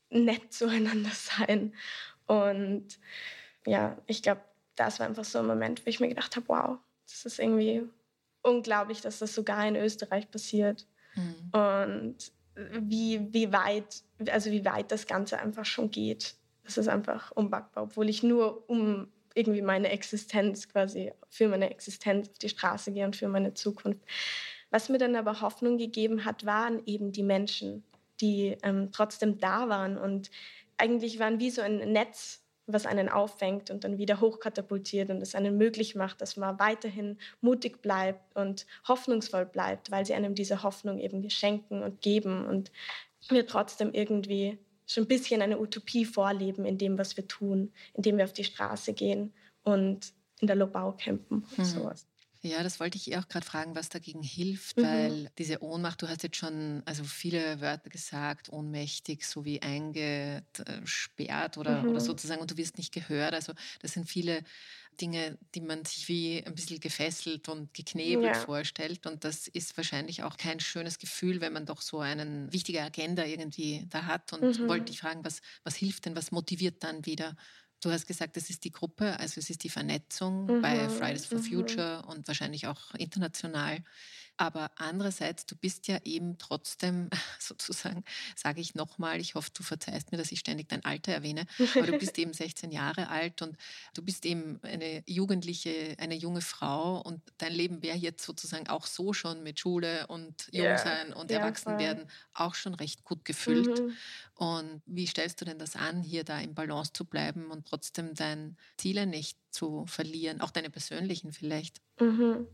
nett 0.09 0.51
zueinander 0.53 1.11
sein. 1.11 1.75
Und 2.25 2.99
ja, 3.67 3.95
ich 4.07 4.23
glaube, 4.23 4.41
das 4.75 4.99
war 4.99 5.05
einfach 5.05 5.25
so 5.25 5.37
ein 5.37 5.45
Moment, 5.45 5.85
wo 5.85 5.89
ich 5.89 5.99
mir 5.99 6.07
gedacht 6.07 6.35
habe, 6.35 6.47
wow, 6.47 6.77
das 7.07 7.25
ist 7.25 7.37
irgendwie 7.37 7.83
unglaublich, 8.41 9.01
dass 9.01 9.19
das 9.19 9.35
sogar 9.35 9.67
in 9.67 9.75
Österreich 9.75 10.31
passiert. 10.31 10.87
Und 11.51 12.31
wie, 12.55 13.33
wie, 13.33 13.51
weit, 13.51 14.03
also 14.29 14.51
wie 14.51 14.65
weit 14.65 14.91
das 14.91 15.07
Ganze 15.07 15.39
einfach 15.39 15.65
schon 15.65 15.91
geht. 15.91 16.35
Das 16.63 16.77
ist 16.77 16.87
einfach 16.87 17.31
unbackbar, 17.31 17.85
obwohl 17.85 18.09
ich 18.09 18.21
nur 18.21 18.69
um 18.69 19.07
irgendwie 19.33 19.61
meine 19.61 19.89
Existenz 19.89 20.67
quasi, 20.67 21.13
für 21.29 21.47
meine 21.47 21.69
Existenz 21.69 22.29
auf 22.29 22.37
die 22.39 22.49
Straße 22.49 22.91
gehe 22.91 23.05
und 23.05 23.15
für 23.15 23.27
meine 23.27 23.53
Zukunft. 23.53 24.01
Was 24.69 24.89
mir 24.89 24.97
dann 24.97 25.15
aber 25.15 25.41
Hoffnung 25.41 25.77
gegeben 25.77 26.25
hat, 26.25 26.45
waren 26.45 26.81
eben 26.85 27.11
die 27.11 27.23
Menschen, 27.23 27.83
die 28.21 28.57
ähm, 28.63 28.89
trotzdem 28.91 29.39
da 29.39 29.69
waren 29.69 29.97
und 29.97 30.29
eigentlich 30.77 31.19
waren 31.19 31.39
wie 31.39 31.49
so 31.49 31.61
ein 31.61 31.77
Netz 31.91 32.43
was 32.73 32.85
einen 32.85 33.09
auffängt 33.09 33.69
und 33.71 33.83
dann 33.83 33.97
wieder 33.97 34.21
hochkatapultiert 34.21 35.09
und 35.09 35.21
es 35.21 35.35
einen 35.35 35.57
möglich 35.57 35.95
macht, 35.95 36.21
dass 36.21 36.37
man 36.37 36.59
weiterhin 36.59 37.17
mutig 37.41 37.81
bleibt 37.81 38.35
und 38.35 38.65
hoffnungsvoll 38.87 39.45
bleibt, 39.45 39.91
weil 39.91 40.05
sie 40.05 40.13
einem 40.13 40.35
diese 40.35 40.63
Hoffnung 40.63 40.99
eben 40.99 41.21
geschenken 41.21 41.83
und 41.83 42.01
geben 42.01 42.45
und 42.45 42.71
wir 43.29 43.45
trotzdem 43.47 43.93
irgendwie 43.93 44.57
schon 44.85 45.03
ein 45.03 45.07
bisschen 45.07 45.41
eine 45.41 45.59
Utopie 45.59 46.05
vorleben 46.05 46.65
in 46.65 46.77
dem, 46.77 46.97
was 46.97 47.15
wir 47.15 47.27
tun, 47.27 47.71
indem 47.93 48.17
wir 48.17 48.25
auf 48.25 48.33
die 48.33 48.43
Straße 48.43 48.93
gehen 48.93 49.33
und 49.63 50.13
in 50.39 50.47
der 50.47 50.55
Lobau 50.55 50.93
campen 50.93 51.43
und 51.43 51.57
mhm. 51.57 51.63
sowas. 51.63 52.08
Ja, 52.41 52.63
das 52.63 52.79
wollte 52.79 52.97
ich 52.97 53.11
eh 53.11 53.17
auch 53.17 53.27
gerade 53.27 53.45
fragen, 53.45 53.75
was 53.75 53.89
dagegen 53.89 54.23
hilft, 54.23 54.77
mhm. 54.77 54.83
weil 54.83 55.31
diese 55.37 55.61
Ohnmacht, 55.61 56.01
du 56.01 56.07
hast 56.07 56.23
jetzt 56.23 56.37
schon 56.37 56.81
also 56.85 57.03
viele 57.03 57.59
Wörter 57.59 57.89
gesagt, 57.89 58.49
ohnmächtig 58.49 59.25
sowie 59.25 59.59
eingesperrt 59.61 61.57
oder, 61.57 61.83
mhm. 61.83 61.89
oder 61.89 61.99
sozusagen 61.99 62.39
und 62.39 62.51
du 62.51 62.57
wirst 62.57 62.77
nicht 62.77 62.93
gehört. 62.93 63.33
Also 63.33 63.53
das 63.81 63.91
sind 63.91 64.07
viele 64.09 64.43
Dinge, 65.01 65.37
die 65.55 65.61
man 65.61 65.83
sich 65.85 66.07
wie 66.07 66.43
ein 66.45 66.55
bisschen 66.55 66.79
gefesselt 66.79 67.49
und 67.49 67.73
geknebelt 67.73 68.35
ja. 68.35 68.41
vorstellt. 68.41 69.05
Und 69.05 69.23
das 69.23 69.47
ist 69.47 69.75
wahrscheinlich 69.77 70.23
auch 70.23 70.37
kein 70.37 70.59
schönes 70.59 70.97
Gefühl, 70.97 71.41
wenn 71.41 71.53
man 71.53 71.65
doch 71.65 71.81
so 71.81 71.99
eine 71.99 72.51
wichtige 72.51 72.81
Agenda 72.81 73.25
irgendwie 73.25 73.85
da 73.89 74.05
hat. 74.05 74.33
Und 74.33 74.59
mhm. 74.59 74.67
wollte 74.67 74.91
ich 74.91 74.99
fragen, 74.99 75.23
was, 75.23 75.41
was 75.63 75.75
hilft 75.75 76.05
denn, 76.05 76.15
was 76.15 76.31
motiviert 76.31 76.83
dann 76.83 77.05
wieder 77.05 77.35
Du 77.81 77.91
hast 77.91 78.07
gesagt, 78.07 78.35
das 78.35 78.49
ist 78.49 78.63
die 78.63 78.71
Gruppe, 78.71 79.19
also 79.19 79.39
es 79.39 79.49
ist 79.49 79.63
die 79.63 79.69
Vernetzung 79.69 80.45
mhm. 80.45 80.61
bei 80.61 80.89
Fridays 80.89 81.25
for 81.25 81.37
mhm. 81.37 81.43
Future 81.43 82.03
und 82.07 82.27
wahrscheinlich 82.27 82.67
auch 82.67 82.93
international. 82.95 83.83
Aber 84.39 84.71
andererseits, 84.77 85.45
du 85.45 85.57
bist 85.57 85.89
ja 85.89 85.99
eben 86.05 86.37
trotzdem 86.37 87.09
sozusagen, 87.39 88.05
sage 88.37 88.61
ich 88.61 88.73
nochmal, 88.73 89.19
ich 89.19 89.35
hoffe, 89.35 89.51
du 89.53 89.63
verzeihst 89.63 90.13
mir, 90.13 90.17
dass 90.17 90.31
ich 90.31 90.39
ständig 90.39 90.69
dein 90.69 90.85
Alter 90.85 91.11
erwähne, 91.11 91.45
aber 91.75 91.87
du 91.87 91.97
bist 91.97 92.17
eben 92.17 92.31
16 92.31 92.71
Jahre 92.71 93.09
alt 93.09 93.41
und 93.41 93.57
du 93.95 94.01
bist 94.01 94.25
eben 94.25 94.61
eine 94.63 95.03
Jugendliche, 95.05 95.93
eine 95.97 96.15
junge 96.15 96.39
Frau 96.39 97.01
und 97.01 97.21
dein 97.37 97.51
Leben 97.51 97.83
wäre 97.83 97.97
jetzt 97.97 98.25
sozusagen 98.25 98.69
auch 98.69 98.85
so 98.85 99.11
schon 99.11 99.43
mit 99.43 99.59
Schule 99.59 100.07
und 100.07 100.47
Jungsein 100.53 101.07
yeah. 101.07 101.17
und 101.17 101.29
ja, 101.29 101.39
Erwachsenwerden 101.39 102.07
auch 102.33 102.55
schon 102.55 102.75
recht 102.75 103.03
gut 103.03 103.25
gefüllt. 103.25 103.77
Mhm. 103.77 103.97
Und 104.35 104.81
wie 104.85 105.05
stellst 105.05 105.41
du 105.41 105.45
denn 105.45 105.59
das 105.59 105.75
an, 105.75 106.01
hier 106.01 106.23
da 106.23 106.39
im 106.39 106.53
Balance 106.53 106.93
zu 106.93 107.03
bleiben 107.03 107.51
und 107.51 107.68
trotzdem 107.69 108.13
deine 108.15 108.55
Ziele 108.77 109.05
nicht 109.05 109.37
zu 109.51 109.85
verlieren, 109.85 110.41
auch 110.41 110.51
deine 110.51 110.69
persönlichen 110.69 111.31
vielleicht? 111.31 111.81
Mhm 111.99 112.47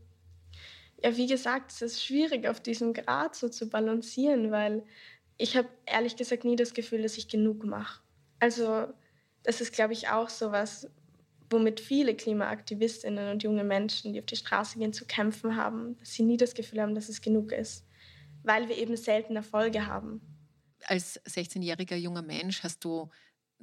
ja, 1.02 1.16
wie 1.16 1.26
gesagt, 1.26 1.72
es 1.72 1.82
ist 1.82 2.04
schwierig, 2.04 2.46
auf 2.48 2.60
diesem 2.60 2.92
Grad 2.92 3.34
so 3.34 3.48
zu 3.48 3.68
balancieren, 3.68 4.50
weil 4.50 4.84
ich 5.38 5.56
habe 5.56 5.68
ehrlich 5.84 6.16
gesagt 6.16 6.44
nie 6.44 6.56
das 6.56 6.72
Gefühl, 6.72 7.02
dass 7.02 7.18
ich 7.18 7.28
genug 7.28 7.64
mache. 7.64 8.02
Also 8.38 8.86
das 9.42 9.60
ist, 9.60 9.72
glaube 9.72 9.92
ich, 9.92 10.08
auch 10.08 10.30
so 10.30 10.52
was, 10.52 10.88
womit 11.50 11.80
viele 11.80 12.14
Klimaaktivistinnen 12.14 13.30
und 13.30 13.42
junge 13.42 13.64
Menschen, 13.64 14.12
die 14.12 14.20
auf 14.20 14.26
die 14.26 14.36
Straße 14.36 14.78
gehen, 14.78 14.92
zu 14.92 15.04
kämpfen 15.04 15.56
haben, 15.56 15.98
dass 15.98 16.14
sie 16.14 16.22
nie 16.22 16.36
das 16.36 16.54
Gefühl 16.54 16.80
haben, 16.80 16.94
dass 16.94 17.08
es 17.08 17.20
genug 17.20 17.52
ist, 17.52 17.86
weil 18.42 18.68
wir 18.68 18.76
eben 18.76 18.96
selten 18.96 19.36
Erfolge 19.36 19.86
haben. 19.86 20.20
Als 20.84 21.20
16-jähriger 21.24 21.96
junger 21.96 22.22
Mensch 22.22 22.62
hast 22.62 22.84
du 22.84 23.10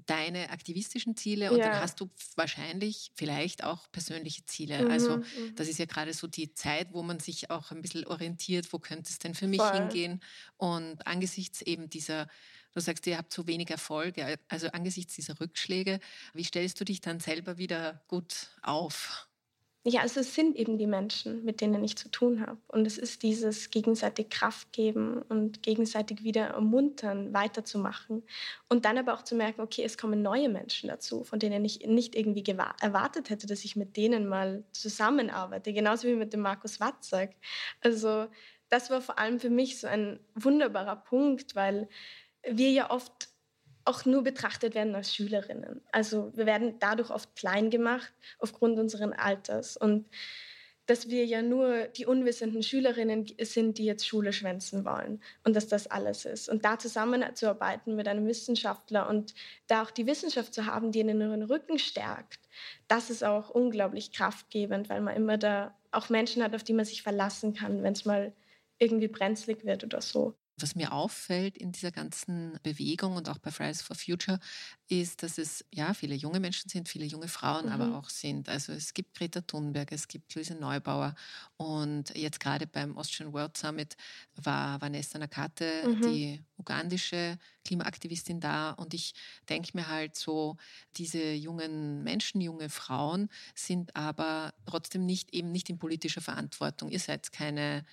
deine 0.05 0.49
aktivistischen 0.49 1.15
Ziele 1.15 1.51
und 1.51 1.59
ja. 1.59 1.69
dann 1.69 1.81
hast 1.81 1.99
du 1.99 2.09
wahrscheinlich 2.35 3.11
vielleicht 3.15 3.63
auch 3.63 3.91
persönliche 3.91 4.45
Ziele. 4.45 4.85
Mhm, 4.85 4.91
also 4.91 5.17
mhm. 5.17 5.55
das 5.55 5.67
ist 5.67 5.79
ja 5.79 5.85
gerade 5.85 6.13
so 6.13 6.27
die 6.27 6.53
Zeit, 6.53 6.89
wo 6.91 7.03
man 7.03 7.19
sich 7.19 7.49
auch 7.49 7.71
ein 7.71 7.81
bisschen 7.81 8.05
orientiert, 8.05 8.71
wo 8.73 8.79
könnte 8.79 9.09
es 9.09 9.19
denn 9.19 9.35
für 9.35 9.47
mich 9.47 9.61
Voll. 9.61 9.73
hingehen? 9.73 10.21
Und 10.57 11.05
angesichts 11.07 11.61
eben 11.61 11.89
dieser, 11.89 12.27
du 12.73 12.79
sagst, 12.81 13.07
ihr 13.07 13.17
habt 13.17 13.31
so 13.31 13.47
wenig 13.47 13.69
Erfolge, 13.69 14.39
also 14.49 14.67
angesichts 14.69 15.15
dieser 15.15 15.39
Rückschläge, 15.39 15.99
wie 16.33 16.43
stellst 16.43 16.79
du 16.79 16.85
dich 16.85 17.01
dann 17.01 17.19
selber 17.19 17.57
wieder 17.57 18.03
gut 18.07 18.49
auf? 18.61 19.27
Ja, 19.85 19.99
also 19.99 20.21
es 20.21 20.33
sind 20.33 20.55
eben 20.55 20.77
die 20.77 20.87
Menschen, 20.87 21.43
mit 21.43 21.59
denen 21.59 21.83
ich 21.83 21.97
zu 21.97 22.07
tun 22.09 22.39
habe. 22.39 22.57
Und 22.69 22.87
es 22.87 22.97
ist 22.97 23.21
dieses 23.21 23.69
gegenseitig 23.69 24.29
Kraft 24.29 24.71
geben 24.71 25.21
und 25.23 25.61
gegenseitig 25.61 26.23
wieder 26.23 26.45
ermuntern, 26.47 27.33
weiterzumachen. 27.33 28.23
Und 28.69 28.85
dann 28.85 28.97
aber 28.97 29.13
auch 29.13 29.23
zu 29.23 29.35
merken, 29.35 29.59
okay, 29.59 29.83
es 29.83 29.97
kommen 29.97 30.21
neue 30.21 30.47
Menschen 30.47 30.87
dazu, 30.87 31.25
von 31.25 31.37
denen 31.37 31.65
ich 31.65 31.85
nicht 31.85 32.15
irgendwie 32.15 32.45
erwartet 32.81 33.29
hätte, 33.29 33.45
dass 33.45 33.65
ich 33.65 33.75
mit 33.75 33.97
denen 33.97 34.25
mal 34.25 34.63
zusammenarbeite. 34.71 35.73
Genauso 35.73 36.07
wie 36.07 36.15
mit 36.15 36.31
dem 36.31 36.39
Markus 36.41 36.79
Watzak. 36.79 37.35
Also 37.81 38.27
das 38.69 38.89
war 38.89 39.01
vor 39.01 39.19
allem 39.19 39.41
für 39.41 39.49
mich 39.49 39.81
so 39.81 39.87
ein 39.87 40.21
wunderbarer 40.33 40.95
Punkt, 40.95 41.55
weil 41.55 41.89
wir 42.41 42.71
ja 42.71 42.89
oft 42.89 43.32
auch 43.85 44.05
nur 44.05 44.23
betrachtet 44.23 44.75
werden 44.75 44.95
als 44.95 45.13
Schülerinnen. 45.13 45.81
Also 45.91 46.31
wir 46.35 46.45
werden 46.45 46.75
dadurch 46.79 47.09
oft 47.09 47.35
klein 47.35 47.69
gemacht 47.69 48.13
aufgrund 48.39 48.79
unseres 48.79 49.11
Alters 49.17 49.77
und 49.77 50.05
dass 50.85 51.09
wir 51.09 51.25
ja 51.25 51.41
nur 51.41 51.87
die 51.87 52.05
unwissenden 52.05 52.61
Schülerinnen 52.61 53.25
sind, 53.39 53.77
die 53.77 53.85
jetzt 53.85 54.05
Schule 54.05 54.33
schwänzen 54.33 54.83
wollen 54.83 55.21
und 55.45 55.55
dass 55.55 55.67
das 55.67 55.87
alles 55.87 56.25
ist. 56.25 56.49
Und 56.49 56.65
da 56.65 56.77
zusammenzuarbeiten 56.77 57.95
mit 57.95 58.07
einem 58.07 58.27
Wissenschaftler 58.27 59.07
und 59.09 59.33
da 59.67 59.83
auch 59.83 59.91
die 59.91 60.07
Wissenschaft 60.07 60.53
zu 60.53 60.65
haben, 60.65 60.91
die 60.91 60.99
ihnen 60.99 61.19
den 61.19 61.43
Rücken 61.43 61.79
stärkt, 61.79 62.39
das 62.87 63.09
ist 63.09 63.23
auch 63.23 63.49
unglaublich 63.49 64.11
kraftgebend, 64.11 64.89
weil 64.89 65.01
man 65.01 65.15
immer 65.15 65.37
da 65.37 65.73
auch 65.91 66.09
Menschen 66.09 66.43
hat, 66.43 66.53
auf 66.53 66.63
die 66.63 66.73
man 66.73 66.85
sich 66.85 67.01
verlassen 67.01 67.53
kann, 67.53 67.81
wenn 67.83 67.93
es 67.93 68.03
mal 68.03 68.33
irgendwie 68.77 69.07
brenzlig 69.07 69.63
wird 69.63 69.85
oder 69.85 70.01
so. 70.01 70.35
Was 70.59 70.75
mir 70.75 70.93
auffällt 70.93 71.57
in 71.57 71.71
dieser 71.71 71.91
ganzen 71.91 72.59
Bewegung 72.61 73.15
und 73.15 73.27
auch 73.27 73.39
bei 73.39 73.49
Fridays 73.49 73.81
for 73.81 73.95
Future 73.95 74.39
ist, 74.87 75.23
dass 75.23 75.37
es 75.37 75.65
ja 75.71 75.93
viele 75.93 76.13
junge 76.13 76.39
Menschen 76.39 76.69
sind, 76.69 76.87
viele 76.87 77.05
junge 77.05 77.27
Frauen 77.27 77.65
mhm. 77.65 77.71
aber 77.71 77.97
auch 77.97 78.09
sind. 78.09 78.49
Also 78.49 78.71
es 78.71 78.93
gibt 78.93 79.17
Greta 79.17 79.41
Thunberg, 79.41 79.91
es 79.91 80.07
gibt 80.07 80.35
Luise 80.35 80.53
Neubauer 80.53 81.15
und 81.57 82.15
jetzt 82.15 82.39
gerade 82.39 82.67
beim 82.67 82.97
Austrian 82.97 83.33
World 83.33 83.57
Summit 83.57 83.97
war 84.35 84.79
Vanessa 84.79 85.17
Nakate, 85.17 85.87
mhm. 85.87 86.01
die 86.01 86.43
ugandische 86.57 87.39
Klimaaktivistin 87.65 88.39
da 88.39 88.71
und 88.71 88.93
ich 88.93 89.13
denke 89.49 89.71
mir 89.73 89.87
halt 89.87 90.15
so, 90.15 90.57
diese 90.97 91.33
jungen 91.33 92.03
Menschen, 92.03 92.41
junge 92.41 92.69
Frauen 92.69 93.29
sind 93.55 93.95
aber 93.95 94.53
trotzdem 94.65 95.05
nicht 95.05 95.33
eben 95.33 95.51
nicht 95.51 95.69
in 95.69 95.79
politischer 95.79 96.21
Verantwortung. 96.21 96.89
Ihr 96.89 96.99
seid 96.99 97.31
keine 97.31 97.85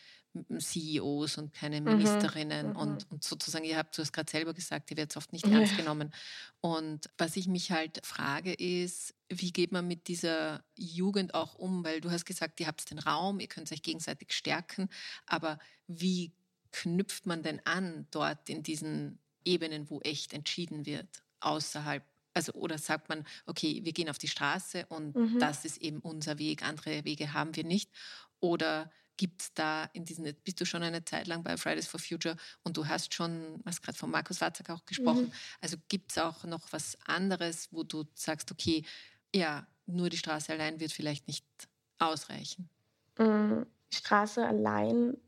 CEOs 0.59 1.39
und 1.39 1.53
keine 1.53 1.81
mhm, 1.81 1.99
Ministerinnen 1.99 2.71
mhm, 2.71 2.77
und, 2.77 3.11
und, 3.11 3.25
sozusagen, 3.25 3.65
ihr 3.65 3.77
habt, 3.77 3.97
du 3.97 4.03
hast 4.03 4.13
gerade 4.13 4.31
selber 4.31 4.55
gesagt, 4.55 4.91
ihr 4.91 4.97
werdet 4.97 5.17
oft 5.17 5.33
nicht 5.33 5.45
ernst 5.47 5.77
genommen. 5.77 6.13
Und 6.61 7.11
was 7.19 7.37
ich 7.37 7.49
mich 7.49 7.73
halt 7.73 8.05
frage 8.07 8.53
ist, 8.53 9.15
wie 9.29 9.53
geht 9.53 9.73
man 9.73 9.87
mit 9.89 10.09
dieser 10.09 10.63
Jugend 10.77 11.35
auch 11.35 11.55
um? 11.57 11.85
Weil 11.85 12.01
du 12.01 12.11
hast 12.11 12.27
gesagt, 12.27 12.61
ihr 12.61 12.67
habt 12.67 12.91
den 12.91 12.99
Raum, 12.99 13.41
ihr 13.41 13.49
könnt 13.49 13.73
euch 13.73 13.83
gegenseitig 13.83 14.33
stärken, 14.33 14.89
aber 15.27 15.59
wie 15.87 16.33
knüpft 16.73 17.27
man 17.27 17.43
denn 17.43 17.61
an 17.65 18.07
dort 18.11 18.49
in 18.49 18.63
diesen 18.63 19.19
Ebenen, 19.45 19.91
wo 19.91 20.01
echt 20.01 20.33
entschieden 20.33 20.87
wird, 20.87 21.09
außerhalb 21.41 22.05
Also, 22.35 22.53
oder 22.53 22.79
sagt 22.79 23.09
man, 23.09 23.27
okay, 23.47 23.81
wir 23.83 23.93
gehen 23.93 24.09
auf 24.09 24.19
die 24.19 24.29
Straße 24.29 24.87
und 24.87 25.17
mhm. 25.17 25.39
das 25.41 25.65
ist 25.65 25.79
eben 25.79 25.99
unser 25.99 26.39
Weg, 26.39 26.63
andere 26.63 27.05
Wege 27.05 27.33
haben 27.33 27.57
wir 27.57 27.65
nicht? 27.65 27.91
Oder 28.39 28.93
gibt 29.21 29.43
es 29.43 29.53
da 29.53 29.85
in 29.93 30.07
diesen, 30.07 30.25
bist 30.45 30.63
du 30.63 30.65
schon 30.65 30.83
eine 30.83 31.05
Zeit 31.05 31.27
lang 31.27 31.43
bei 31.43 31.59
Fridays 31.59 31.87
for 31.87 32.01
Future 32.01 32.37
und 32.65 32.79
du 32.79 32.89
hast 32.89 33.13
schon, 33.13 33.63
hast 33.67 33.83
gerade 33.83 33.99
von 33.99 34.11
Markus 34.11 34.41
Watzak 34.41 34.71
auch 34.71 34.87
gesprochen, 34.87 35.25
mhm. 35.25 35.33
also 35.61 35.77
gibt 35.89 36.13
es 36.13 36.17
auch 36.17 36.45
noch 36.45 36.73
was 36.73 36.97
anderes, 37.05 37.69
wo 37.71 37.83
du 37.83 38.05
sagst, 38.15 38.51
okay, 38.51 38.83
ja, 39.35 39.67
nur 39.85 40.09
die 40.09 40.17
Straße 40.17 40.51
allein 40.51 40.81
wird 40.81 40.93
vielleicht 40.93 41.27
nicht 41.27 41.45
ausreichen? 41.99 42.71
Die 43.19 43.67
Straße 43.95 44.47
allein 44.47 45.19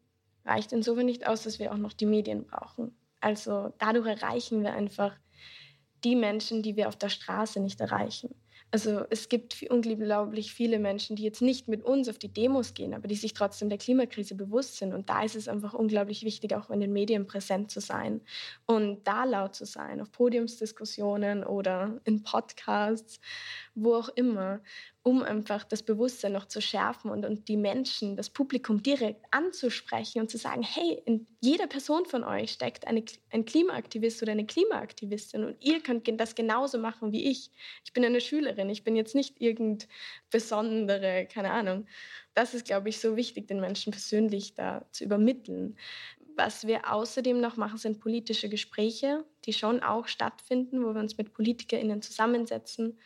reicht 0.46 0.72
insofern 0.72 1.04
nicht 1.04 1.26
aus, 1.26 1.42
dass 1.42 1.58
wir 1.58 1.70
auch 1.70 1.76
noch 1.76 1.92
die 1.92 2.06
Medien 2.06 2.46
brauchen. 2.46 2.96
Also 3.20 3.74
dadurch 3.76 4.06
erreichen 4.06 4.62
wir 4.62 4.72
einfach 4.72 5.14
die 6.02 6.16
Menschen, 6.16 6.62
die 6.62 6.76
wir 6.76 6.88
auf 6.88 6.96
der 6.96 7.10
Straße 7.10 7.60
nicht 7.60 7.78
erreichen. 7.78 8.34
Also 8.74 9.04
es 9.10 9.28
gibt 9.28 9.62
unglaublich 9.68 10.54
viele 10.54 10.78
Menschen, 10.78 11.14
die 11.14 11.24
jetzt 11.24 11.42
nicht 11.42 11.68
mit 11.68 11.84
uns 11.84 12.08
auf 12.08 12.16
die 12.16 12.32
Demos 12.32 12.72
gehen, 12.72 12.94
aber 12.94 13.06
die 13.06 13.16
sich 13.16 13.34
trotzdem 13.34 13.68
der 13.68 13.76
Klimakrise 13.76 14.34
bewusst 14.34 14.78
sind. 14.78 14.94
Und 14.94 15.10
da 15.10 15.22
ist 15.22 15.36
es 15.36 15.46
einfach 15.46 15.74
unglaublich 15.74 16.24
wichtig, 16.24 16.54
auch 16.54 16.70
in 16.70 16.80
den 16.80 16.90
Medien 16.90 17.26
präsent 17.26 17.70
zu 17.70 17.80
sein 17.80 18.22
und 18.64 19.06
da 19.06 19.24
laut 19.24 19.54
zu 19.54 19.66
sein, 19.66 20.00
auf 20.00 20.10
Podiumsdiskussionen 20.10 21.44
oder 21.44 22.00
in 22.04 22.22
Podcasts, 22.22 23.20
wo 23.74 23.94
auch 23.94 24.08
immer 24.08 24.62
um 25.04 25.22
einfach 25.22 25.64
das 25.64 25.82
Bewusstsein 25.82 26.32
noch 26.32 26.46
zu 26.46 26.60
schärfen 26.60 27.10
und, 27.10 27.24
und 27.24 27.48
die 27.48 27.56
Menschen, 27.56 28.16
das 28.16 28.30
Publikum 28.30 28.84
direkt 28.84 29.24
anzusprechen 29.32 30.20
und 30.22 30.30
zu 30.30 30.38
sagen, 30.38 30.62
hey, 30.62 31.02
in 31.04 31.26
jeder 31.40 31.66
Person 31.66 32.06
von 32.06 32.22
euch 32.22 32.52
steckt 32.52 32.86
eine, 32.86 33.04
ein 33.30 33.44
Klimaaktivist 33.44 34.22
oder 34.22 34.30
eine 34.30 34.46
Klimaaktivistin 34.46 35.42
und 35.42 35.56
ihr 35.60 35.82
könnt 35.82 36.08
das 36.20 36.36
genauso 36.36 36.78
machen 36.78 37.10
wie 37.10 37.28
ich. 37.28 37.50
Ich 37.84 37.92
bin 37.92 38.04
eine 38.04 38.20
Schülerin, 38.20 38.70
ich 38.70 38.84
bin 38.84 38.94
jetzt 38.94 39.16
nicht 39.16 39.40
irgend 39.40 39.88
besondere, 40.30 41.26
keine 41.26 41.50
Ahnung. 41.50 41.86
Das 42.34 42.54
ist, 42.54 42.64
glaube 42.64 42.88
ich, 42.88 43.00
so 43.00 43.16
wichtig, 43.16 43.48
den 43.48 43.60
Menschen 43.60 43.90
persönlich 43.90 44.54
da 44.54 44.86
zu 44.92 45.02
übermitteln. 45.02 45.76
Was 46.36 46.66
wir 46.66 46.92
außerdem 46.92 47.40
noch 47.40 47.56
machen, 47.56 47.76
sind 47.76 47.98
politische 47.98 48.48
Gespräche, 48.48 49.24
die 49.46 49.52
schon 49.52 49.82
auch 49.82 50.06
stattfinden, 50.06 50.84
wo 50.84 50.94
wir 50.94 51.00
uns 51.00 51.18
mit 51.18 51.32
PolitikerInnen 51.32 52.02
zusammensetzen 52.02 52.98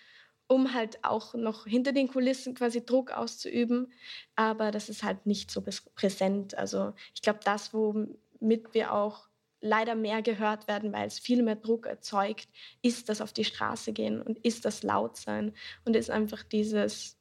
um 0.48 0.74
halt 0.74 1.04
auch 1.04 1.34
noch 1.34 1.66
hinter 1.66 1.92
den 1.92 2.08
Kulissen 2.08 2.54
quasi 2.54 2.84
Druck 2.84 3.10
auszuüben. 3.10 3.92
Aber 4.36 4.70
das 4.70 4.88
ist 4.88 5.02
halt 5.02 5.26
nicht 5.26 5.50
so 5.50 5.62
präsent. 5.94 6.56
Also 6.56 6.92
ich 7.14 7.22
glaube, 7.22 7.40
das, 7.44 7.74
womit 7.74 8.72
wir 8.72 8.92
auch 8.92 9.28
leider 9.60 9.94
mehr 9.94 10.22
gehört 10.22 10.68
werden, 10.68 10.92
weil 10.92 11.06
es 11.06 11.18
viel 11.18 11.42
mehr 11.42 11.56
Druck 11.56 11.86
erzeugt, 11.86 12.48
ist 12.82 13.08
das 13.08 13.20
auf 13.20 13.32
die 13.32 13.44
Straße 13.44 13.92
gehen 13.92 14.22
und 14.22 14.38
ist 14.44 14.64
das 14.64 14.82
laut 14.82 15.16
sein 15.16 15.52
und 15.84 15.96
ist 15.96 16.10
einfach 16.10 16.42
dieses 16.42 17.16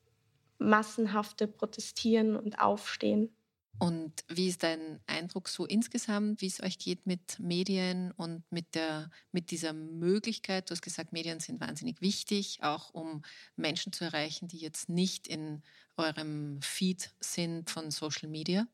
massenhafte 0.58 1.48
Protestieren 1.48 2.36
und 2.36 2.60
Aufstehen. 2.60 3.36
Und 3.78 4.24
wie 4.30 4.48
ist 4.48 4.64
dein 4.64 5.02
Eindruck 5.06 5.50
so 5.50 5.66
insgesamt, 5.66 6.42
wie 6.42 6.48
es 6.48 6.64
euch 6.64 6.78
geht 6.78 7.06
mit 7.06 7.40
Medien 7.40 8.12
und 8.12 8.44
mit, 8.50 8.74
der, 8.74 9.10
mit 9.32 9.52
dieser 9.52 9.74
Möglichkeit? 9.74 10.70
Du 10.70 10.72
hast 10.72 10.82
gesagt, 10.82 11.12
Medien 11.12 11.40
sind 11.40 11.60
wahnsinnig 11.60 12.02
wichtig, 12.02 12.60
auch 12.62 12.94
um 12.94 13.24
Menschen 13.58 13.92
zu 13.92 14.06
erreichen, 14.06 14.48
die 14.48 14.60
jetzt 14.60 14.88
nicht 14.88 15.28
in 15.28 15.62
eurem 15.98 16.62
Feed 16.62 17.12
sind 17.20 17.70
von 17.70 17.92
Social 17.92 18.30
Media. 18.30 18.66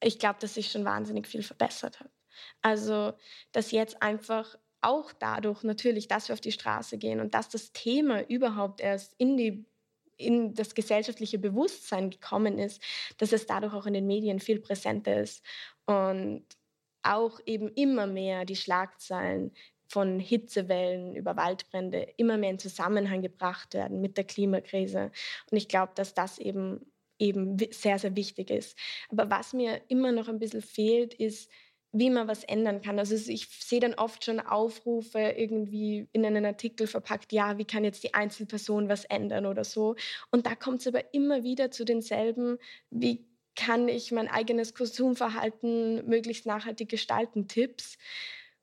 Ich 0.00 0.20
glaube, 0.20 0.38
dass 0.40 0.54
sich 0.54 0.70
schon 0.70 0.84
wahnsinnig 0.84 1.26
viel 1.26 1.42
verbessert 1.42 1.98
hat. 1.98 2.10
Also, 2.62 3.14
dass 3.50 3.72
jetzt 3.72 4.00
einfach 4.02 4.56
auch 4.80 5.12
dadurch 5.12 5.64
natürlich, 5.64 6.06
dass 6.06 6.28
wir 6.28 6.34
auf 6.34 6.40
die 6.40 6.52
Straße 6.52 6.98
gehen 6.98 7.20
und 7.20 7.34
dass 7.34 7.48
das 7.48 7.72
Thema 7.72 8.28
überhaupt 8.28 8.80
erst 8.80 9.14
in 9.18 9.36
die 9.36 9.66
in 10.18 10.54
das 10.54 10.74
gesellschaftliche 10.74 11.38
Bewusstsein 11.38 12.10
gekommen 12.10 12.58
ist, 12.58 12.82
dass 13.16 13.32
es 13.32 13.46
dadurch 13.46 13.72
auch 13.72 13.86
in 13.86 13.94
den 13.94 14.06
Medien 14.06 14.40
viel 14.40 14.60
präsenter 14.60 15.20
ist 15.20 15.42
und 15.86 16.44
auch 17.02 17.40
eben 17.46 17.68
immer 17.68 18.06
mehr 18.06 18.44
die 18.44 18.56
Schlagzeilen 18.56 19.52
von 19.88 20.20
Hitzewellen 20.20 21.16
über 21.16 21.36
Waldbrände 21.36 22.12
immer 22.16 22.36
mehr 22.36 22.50
in 22.50 22.58
Zusammenhang 22.58 23.22
gebracht 23.22 23.72
werden 23.74 24.00
mit 24.00 24.18
der 24.18 24.24
Klimakrise. 24.24 25.10
Und 25.50 25.56
ich 25.56 25.68
glaube, 25.68 25.92
dass 25.94 26.12
das 26.12 26.38
eben, 26.38 26.92
eben 27.18 27.56
sehr, 27.70 27.98
sehr 27.98 28.14
wichtig 28.14 28.50
ist. 28.50 28.76
Aber 29.08 29.30
was 29.30 29.54
mir 29.54 29.80
immer 29.88 30.12
noch 30.12 30.28
ein 30.28 30.38
bisschen 30.38 30.60
fehlt, 30.60 31.14
ist, 31.14 31.50
wie 31.92 32.10
man 32.10 32.28
was 32.28 32.44
ändern 32.44 32.82
kann. 32.82 32.98
Also 32.98 33.14
ich 33.14 33.48
sehe 33.48 33.80
dann 33.80 33.94
oft 33.94 34.24
schon 34.24 34.40
Aufrufe 34.40 35.18
irgendwie 35.18 36.08
in 36.12 36.24
einen 36.24 36.44
Artikel 36.44 36.86
verpackt, 36.86 37.32
ja, 37.32 37.58
wie 37.58 37.64
kann 37.64 37.84
jetzt 37.84 38.04
die 38.04 38.14
Einzelperson 38.14 38.88
was 38.88 39.04
ändern 39.04 39.46
oder 39.46 39.64
so. 39.64 39.96
Und 40.30 40.46
da 40.46 40.54
kommt 40.54 40.80
es 40.80 40.86
aber 40.86 41.14
immer 41.14 41.42
wieder 41.44 41.70
zu 41.70 41.84
denselben, 41.84 42.58
wie 42.90 43.26
kann 43.56 43.88
ich 43.88 44.12
mein 44.12 44.28
eigenes 44.28 44.74
Konsumverhalten 44.74 46.06
möglichst 46.06 46.46
nachhaltig 46.46 46.88
gestalten, 46.88 47.48
Tipps, 47.48 47.98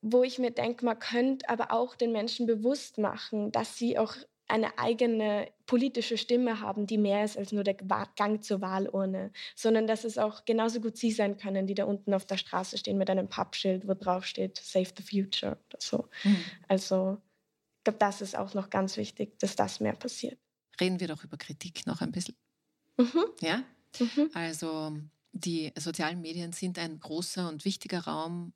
wo 0.01 0.23
ich 0.23 0.39
mir 0.39 0.51
denke, 0.51 0.85
man 0.85 0.99
könnte 0.99 1.49
aber 1.49 1.71
auch 1.71 1.95
den 1.95 2.11
Menschen 2.11 2.45
bewusst 2.45 2.97
machen, 2.97 3.51
dass 3.51 3.77
sie 3.77 3.97
auch 3.97 4.15
eine 4.47 4.77
eigene 4.77 5.51
politische 5.65 6.17
Stimme 6.17 6.59
haben, 6.59 6.85
die 6.85 6.97
mehr 6.97 7.25
ist 7.25 7.37
als 7.37 7.51
nur 7.51 7.63
der 7.63 7.73
Gang 7.73 8.43
zur 8.43 8.61
Wahlurne, 8.61 9.31
sondern 9.55 9.87
dass 9.87 10.03
es 10.03 10.17
auch 10.17 10.45
genauso 10.45 10.79
gut 10.81 10.97
sie 10.97 11.11
sein 11.11 11.37
können, 11.37 11.67
die 11.67 11.73
da 11.73 11.85
unten 11.85 12.13
auf 12.13 12.25
der 12.25 12.37
Straße 12.37 12.77
stehen 12.77 12.97
mit 12.97 13.09
einem 13.09 13.27
Pappschild, 13.27 13.87
wo 13.87 13.93
drauf 13.93 14.25
steht 14.25 14.57
Save 14.57 14.89
the 14.97 15.03
Future 15.03 15.57
oder 15.67 15.77
so. 15.79 16.09
Mhm. 16.23 16.45
Also 16.67 17.17
ich 17.77 17.83
glaube, 17.85 17.99
das 17.99 18.21
ist 18.21 18.35
auch 18.35 18.53
noch 18.53 18.69
ganz 18.69 18.97
wichtig, 18.97 19.37
dass 19.39 19.55
das 19.55 19.79
mehr 19.79 19.93
passiert. 19.93 20.37
Reden 20.79 20.99
wir 20.99 21.07
doch 21.07 21.23
über 21.23 21.37
Kritik 21.37 21.87
noch 21.87 22.01
ein 22.01 22.11
bisschen. 22.11 22.35
Mhm. 22.97 23.25
Ja? 23.41 23.63
Mhm. 23.99 24.29
Also 24.33 24.97
die 25.31 25.71
sozialen 25.77 26.21
Medien 26.21 26.53
sind 26.53 26.79
ein 26.79 26.99
großer 26.99 27.49
und 27.49 27.65
wichtiger 27.65 28.05
Raum 28.05 28.53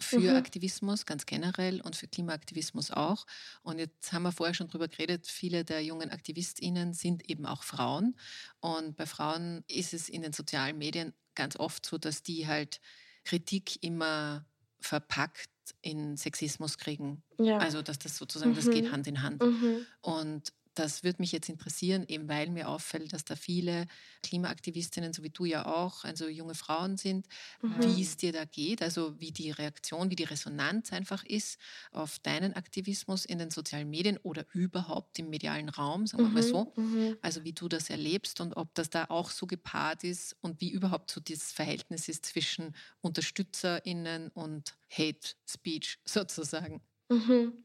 für 0.00 0.18
mhm. 0.18 0.36
Aktivismus 0.36 1.06
ganz 1.06 1.26
generell 1.26 1.80
und 1.80 1.96
für 1.96 2.08
Klimaaktivismus 2.08 2.90
auch. 2.90 3.26
Und 3.62 3.78
jetzt 3.78 4.12
haben 4.12 4.22
wir 4.22 4.32
vorher 4.32 4.54
schon 4.54 4.68
darüber 4.68 4.88
geredet, 4.88 5.26
viele 5.26 5.64
der 5.64 5.82
jungen 5.82 6.10
AktivistInnen 6.10 6.92
sind 6.94 7.28
eben 7.28 7.46
auch 7.46 7.62
Frauen. 7.62 8.16
Und 8.60 8.96
bei 8.96 9.06
Frauen 9.06 9.64
ist 9.68 9.94
es 9.94 10.08
in 10.08 10.22
den 10.22 10.32
sozialen 10.32 10.78
Medien 10.78 11.12
ganz 11.34 11.56
oft 11.56 11.86
so, 11.86 11.98
dass 11.98 12.22
die 12.22 12.46
halt 12.46 12.80
Kritik 13.24 13.82
immer 13.82 14.46
verpackt 14.80 15.50
in 15.82 16.16
Sexismus 16.16 16.78
kriegen. 16.78 17.22
Ja. 17.38 17.58
Also 17.58 17.82
dass 17.82 17.98
das 17.98 18.16
sozusagen, 18.16 18.52
mhm. 18.52 18.56
das 18.56 18.70
geht 18.70 18.84
mhm. 18.86 18.92
Hand 18.92 19.06
in 19.06 19.22
Hand. 19.22 19.42
Mhm. 19.42 19.86
Und 20.00 20.52
das 20.74 21.02
würde 21.02 21.20
mich 21.20 21.32
jetzt 21.32 21.48
interessieren, 21.48 22.04
eben 22.06 22.28
weil 22.28 22.48
mir 22.50 22.68
auffällt, 22.68 23.12
dass 23.12 23.24
da 23.24 23.34
viele 23.36 23.86
Klimaaktivistinnen, 24.22 25.12
so 25.12 25.22
wie 25.22 25.30
du 25.30 25.44
ja 25.44 25.66
auch, 25.66 26.04
also 26.04 26.28
junge 26.28 26.54
Frauen 26.54 26.96
sind, 26.96 27.26
mhm. 27.60 27.74
wie 27.80 28.02
es 28.02 28.16
dir 28.16 28.32
da 28.32 28.44
geht, 28.44 28.82
also 28.82 29.18
wie 29.18 29.32
die 29.32 29.50
Reaktion, 29.50 30.10
wie 30.10 30.16
die 30.16 30.24
Resonanz 30.24 30.92
einfach 30.92 31.24
ist 31.24 31.58
auf 31.90 32.18
deinen 32.20 32.54
Aktivismus 32.54 33.24
in 33.24 33.38
den 33.38 33.50
sozialen 33.50 33.90
Medien 33.90 34.18
oder 34.18 34.46
überhaupt 34.52 35.18
im 35.18 35.28
medialen 35.30 35.68
Raum, 35.68 36.06
sagen 36.06 36.22
wir 36.22 36.28
mhm. 36.28 36.34
mal 36.34 36.42
so. 36.42 36.72
Mhm. 36.76 37.16
Also 37.20 37.44
wie 37.44 37.52
du 37.52 37.68
das 37.68 37.90
erlebst 37.90 38.40
und 38.40 38.54
ob 38.54 38.74
das 38.74 38.90
da 38.90 39.06
auch 39.06 39.30
so 39.30 39.46
gepaart 39.46 40.04
ist 40.04 40.36
und 40.40 40.60
wie 40.60 40.70
überhaupt 40.70 41.10
so 41.10 41.20
dieses 41.20 41.52
Verhältnis 41.52 42.08
ist 42.08 42.26
zwischen 42.26 42.76
UnterstützerInnen 43.00 44.28
und 44.28 44.76
Hate 44.90 45.34
Speech 45.48 45.98
sozusagen. 46.04 46.80
Mhm. 47.08 47.64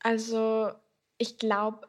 Also 0.00 0.72
ich 1.18 1.38
glaube, 1.38 1.88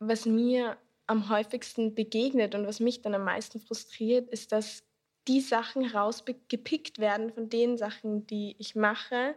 was 0.00 0.26
mir 0.26 0.76
am 1.06 1.28
häufigsten 1.28 1.94
begegnet 1.94 2.54
und 2.54 2.66
was 2.66 2.80
mich 2.80 3.02
dann 3.02 3.14
am 3.14 3.24
meisten 3.24 3.60
frustriert, 3.60 4.28
ist, 4.30 4.52
dass 4.52 4.82
die 5.28 5.40
Sachen 5.40 5.86
rausgepickt 5.86 6.98
werden 6.98 7.32
von 7.32 7.48
den 7.48 7.76
Sachen, 7.76 8.26
die 8.26 8.56
ich 8.58 8.74
mache, 8.74 9.34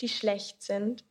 die 0.00 0.08
schlecht 0.08 0.62
sind. 0.62 1.04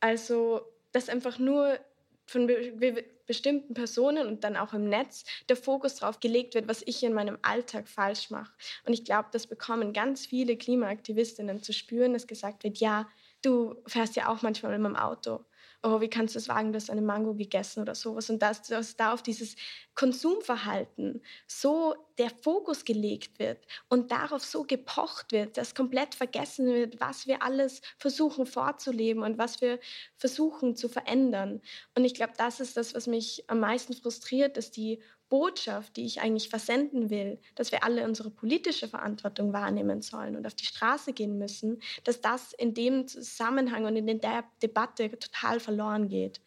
Also, 0.00 0.62
dass 0.92 1.08
einfach 1.08 1.38
nur 1.38 1.78
von 2.26 2.46
be 2.46 3.04
bestimmten 3.26 3.74
Personen 3.74 4.26
und 4.26 4.42
dann 4.42 4.56
auch 4.56 4.72
im 4.72 4.88
Netz 4.88 5.24
der 5.50 5.56
Fokus 5.56 5.96
darauf 5.96 6.18
gelegt 6.18 6.54
wird, 6.54 6.66
was 6.66 6.82
ich 6.86 7.02
in 7.02 7.12
meinem 7.12 7.36
Alltag 7.42 7.86
falsch 7.86 8.30
mache. 8.30 8.50
Und 8.86 8.94
ich 8.94 9.04
glaube, 9.04 9.28
das 9.32 9.46
bekommen 9.46 9.92
ganz 9.92 10.24
viele 10.24 10.56
Klimaaktivistinnen 10.56 11.62
zu 11.62 11.74
spüren, 11.74 12.14
dass 12.14 12.26
gesagt 12.26 12.64
wird, 12.64 12.78
ja, 12.78 13.06
du 13.42 13.74
fährst 13.86 14.16
ja 14.16 14.30
auch 14.30 14.40
manchmal 14.40 14.78
mit 14.78 14.86
dem 14.86 14.96
Auto 14.96 15.44
oh, 15.82 16.00
wie 16.00 16.10
kannst 16.10 16.34
du 16.34 16.38
es 16.38 16.48
wagen, 16.48 16.72
du 16.72 16.76
hast 16.76 16.90
eine 16.90 17.02
Mango 17.02 17.34
gegessen 17.34 17.80
oder 17.80 17.94
sowas. 17.94 18.30
Und 18.30 18.42
dass, 18.42 18.62
dass 18.62 18.96
da 18.96 19.12
auf 19.12 19.22
dieses 19.22 19.56
Konsumverhalten 19.94 21.22
so 21.46 21.94
der 22.18 22.30
Fokus 22.30 22.84
gelegt 22.84 23.38
wird 23.38 23.58
und 23.88 24.10
darauf 24.10 24.44
so 24.44 24.64
gepocht 24.64 25.32
wird, 25.32 25.56
dass 25.56 25.74
komplett 25.74 26.14
vergessen 26.14 26.66
wird, 26.66 27.00
was 27.00 27.26
wir 27.26 27.42
alles 27.42 27.80
versuchen 27.98 28.46
vorzuleben 28.46 29.22
und 29.22 29.38
was 29.38 29.60
wir 29.60 29.78
versuchen 30.16 30.76
zu 30.76 30.88
verändern. 30.88 31.60
Und 31.94 32.04
ich 32.04 32.14
glaube, 32.14 32.32
das 32.36 32.60
ist 32.60 32.76
das, 32.76 32.94
was 32.94 33.06
mich 33.06 33.44
am 33.48 33.60
meisten 33.60 33.94
frustriert, 33.94 34.56
dass 34.56 34.70
die 34.70 35.00
Botschaft, 35.28 35.96
die 35.96 36.06
ich 36.06 36.20
eigentlich 36.20 36.48
versenden 36.48 37.10
will, 37.10 37.38
dass 37.54 37.70
wir 37.70 37.84
alle 37.84 38.04
unsere 38.04 38.30
politische 38.30 38.88
Verantwortung 38.88 39.52
wahrnehmen 39.52 40.00
sollen 40.00 40.36
und 40.36 40.46
auf 40.46 40.54
die 40.54 40.64
Straße 40.64 41.12
gehen 41.12 41.38
müssen, 41.38 41.82
dass 42.04 42.20
das 42.20 42.52
in 42.54 42.74
dem 42.74 43.06
Zusammenhang 43.06 43.84
und 43.84 43.96
in 43.96 44.20
der 44.20 44.44
Debatte 44.62 45.10
total 45.18 45.60
verloren 45.60 46.08
geht. 46.08 46.40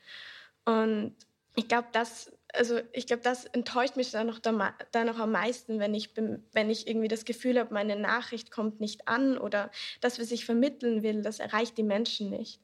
Und 0.66 1.16
ich 1.56 1.68
glaube, 1.68 1.90
das, 1.92 2.32
also 2.54 2.80
ich 2.92 3.08
glaube, 3.08 3.24
das 3.24 3.46
enttäuscht 3.46 3.96
mich 3.96 4.12
dann 4.12 4.28
noch, 4.28 4.40
dann 4.40 5.06
noch 5.06 5.20
am 5.20 5.32
meisten, 5.32 5.80
wenn 5.80 5.94
ich, 5.94 6.12
wenn 6.16 6.70
ich 6.70 6.88
irgendwie 6.88 7.08
das 7.08 7.26
Gefühl 7.26 7.60
habe, 7.60 7.74
meine 7.74 7.96
Nachricht 7.96 8.52
kommt 8.52 8.80
nicht 8.80 9.08
an 9.08 9.38
oder 9.38 9.72
das, 10.02 10.20
was 10.20 10.32
ich 10.32 10.46
vermitteln 10.46 11.04
will, 11.04 11.22
das 11.22 11.40
erreicht 11.40 11.78
die 11.78 11.84
Menschen 11.84 12.30
nicht. 12.30 12.62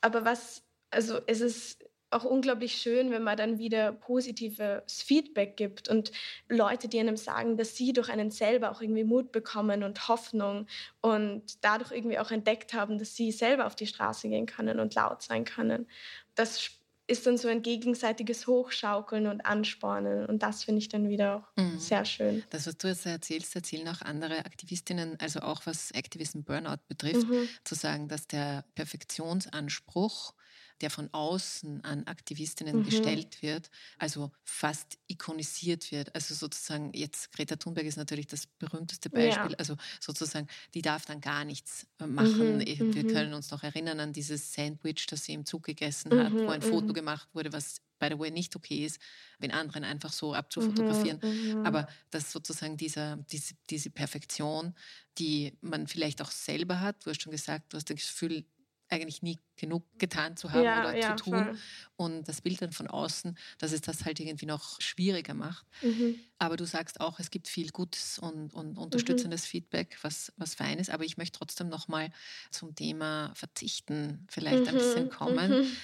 Aber 0.00 0.24
was, 0.24 0.62
also 0.90 1.20
es 1.26 1.40
ist 1.40 1.84
auch 2.10 2.24
unglaublich 2.24 2.74
schön, 2.74 3.10
wenn 3.10 3.24
man 3.24 3.36
dann 3.36 3.58
wieder 3.58 3.92
positives 3.92 5.02
Feedback 5.02 5.56
gibt 5.56 5.88
und 5.88 6.12
Leute, 6.48 6.88
die 6.88 7.00
einem 7.00 7.16
sagen, 7.16 7.56
dass 7.56 7.76
sie 7.76 7.92
durch 7.92 8.08
einen 8.08 8.30
selber 8.30 8.70
auch 8.70 8.80
irgendwie 8.80 9.04
Mut 9.04 9.32
bekommen 9.32 9.82
und 9.82 10.06
Hoffnung 10.08 10.66
und 11.00 11.64
dadurch 11.64 11.90
irgendwie 11.90 12.18
auch 12.18 12.30
entdeckt 12.30 12.74
haben, 12.74 12.98
dass 12.98 13.16
sie 13.16 13.32
selber 13.32 13.66
auf 13.66 13.74
die 13.74 13.88
Straße 13.88 14.28
gehen 14.28 14.46
können 14.46 14.78
und 14.78 14.94
laut 14.94 15.22
sein 15.22 15.44
können. 15.44 15.88
Das 16.36 16.75
ist 17.08 17.26
dann 17.26 17.38
so 17.38 17.48
ein 17.48 17.62
gegenseitiges 17.62 18.46
Hochschaukeln 18.46 19.26
und 19.26 19.40
Anspornen. 19.42 20.26
Und 20.26 20.42
das 20.42 20.64
finde 20.64 20.80
ich 20.80 20.88
dann 20.88 21.08
wieder 21.08 21.36
auch 21.36 21.62
mhm. 21.62 21.78
sehr 21.78 22.04
schön. 22.04 22.42
Das, 22.50 22.66
was 22.66 22.76
du 22.78 22.88
jetzt 22.88 23.06
erzählst, 23.06 23.54
erzählen 23.54 23.88
auch 23.88 24.02
andere 24.02 24.44
Aktivistinnen, 24.44 25.16
also 25.20 25.40
auch 25.40 25.62
was 25.66 25.90
Activism 25.92 26.42
Burnout 26.42 26.78
betrifft, 26.88 27.28
mhm. 27.28 27.48
zu 27.64 27.74
sagen, 27.74 28.08
dass 28.08 28.26
der 28.26 28.64
Perfektionsanspruch 28.74 30.34
der 30.80 30.90
von 30.90 31.08
außen 31.12 31.84
an 31.84 32.04
Aktivistinnen 32.06 32.78
mhm. 32.78 32.84
gestellt 32.84 33.42
wird, 33.42 33.70
also 33.98 34.30
fast 34.44 34.98
ikonisiert 35.06 35.90
wird. 35.90 36.14
Also 36.14 36.34
sozusagen, 36.34 36.92
jetzt 36.92 37.32
Greta 37.32 37.56
Thunberg 37.56 37.86
ist 37.86 37.96
natürlich 37.96 38.26
das 38.26 38.46
berühmteste 38.46 39.10
Beispiel, 39.10 39.52
ja. 39.52 39.58
also 39.58 39.76
sozusagen, 40.00 40.48
die 40.74 40.82
darf 40.82 41.06
dann 41.06 41.20
gar 41.20 41.44
nichts 41.44 41.86
äh, 41.98 42.06
machen. 42.06 42.58
Mhm. 42.58 42.94
Wir 42.94 43.04
mhm. 43.04 43.08
können 43.08 43.34
uns 43.34 43.50
noch 43.50 43.62
erinnern 43.62 44.00
an 44.00 44.12
dieses 44.12 44.52
Sandwich, 44.52 45.06
das 45.06 45.24
sie 45.24 45.32
im 45.32 45.46
Zug 45.46 45.64
gegessen 45.64 46.12
hat, 46.18 46.32
wo 46.32 46.48
ein 46.48 46.62
Foto 46.62 46.88
mhm. 46.88 46.94
gemacht 46.94 47.28
wurde, 47.32 47.52
was 47.52 47.80
by 47.98 48.08
the 48.10 48.18
way 48.18 48.30
nicht 48.30 48.54
okay 48.56 48.84
ist, 48.84 49.00
den 49.38 49.52
anderen 49.52 49.84
einfach 49.84 50.12
so 50.12 50.34
abzufotografieren. 50.34 51.18
Mhm, 51.22 51.60
mhm, 51.60 51.66
Aber 51.66 51.88
dass 52.10 52.32
sozusagen 52.32 52.76
dieser, 52.76 53.16
diese, 53.30 53.54
diese 53.70 53.90
Perfektion, 53.90 54.74
die 55.18 55.56
man 55.60 55.86
vielleicht 55.86 56.20
auch 56.22 56.30
selber 56.30 56.80
hat, 56.80 57.04
du 57.04 57.10
hast 57.10 57.22
schon 57.22 57.32
gesagt, 57.32 57.72
du 57.72 57.76
hast 57.76 57.88
das 57.88 57.96
Gefühl, 57.96 58.44
eigentlich 58.88 59.22
nie 59.22 59.38
genug 59.56 59.84
getan 59.98 60.36
zu 60.36 60.52
haben 60.52 60.64
ja, 60.64 60.80
oder 60.80 60.96
ja, 60.96 61.16
zu 61.16 61.24
tun. 61.24 61.44
Voll. 61.44 61.58
Und 61.96 62.28
das 62.28 62.40
Bild 62.40 62.62
dann 62.62 62.72
von 62.72 62.86
außen, 62.86 63.36
dass 63.58 63.72
es 63.72 63.80
das 63.80 64.04
halt 64.04 64.20
irgendwie 64.20 64.46
noch 64.46 64.80
schwieriger 64.80 65.34
macht. 65.34 65.66
Mhm. 65.82 66.20
Aber 66.38 66.56
du 66.56 66.64
sagst 66.64 67.00
auch, 67.00 67.18
es 67.18 67.30
gibt 67.30 67.48
viel 67.48 67.70
gutes 67.70 68.18
und, 68.18 68.52
und 68.52 68.78
unterstützendes 68.78 69.42
mhm. 69.44 69.48
Feedback, 69.48 69.98
was, 70.02 70.32
was 70.36 70.54
fein 70.54 70.78
ist. 70.78 70.90
Aber 70.90 71.04
ich 71.04 71.16
möchte 71.16 71.38
trotzdem 71.38 71.68
nochmal 71.68 72.12
zum 72.50 72.74
Thema 72.74 73.32
Verzichten 73.34 74.26
vielleicht 74.28 74.62
mhm. 74.62 74.68
ein 74.68 74.74
bisschen 74.74 75.04
mhm. 75.04 75.10
kommen. 75.10 75.50
Mhm. 75.62 75.76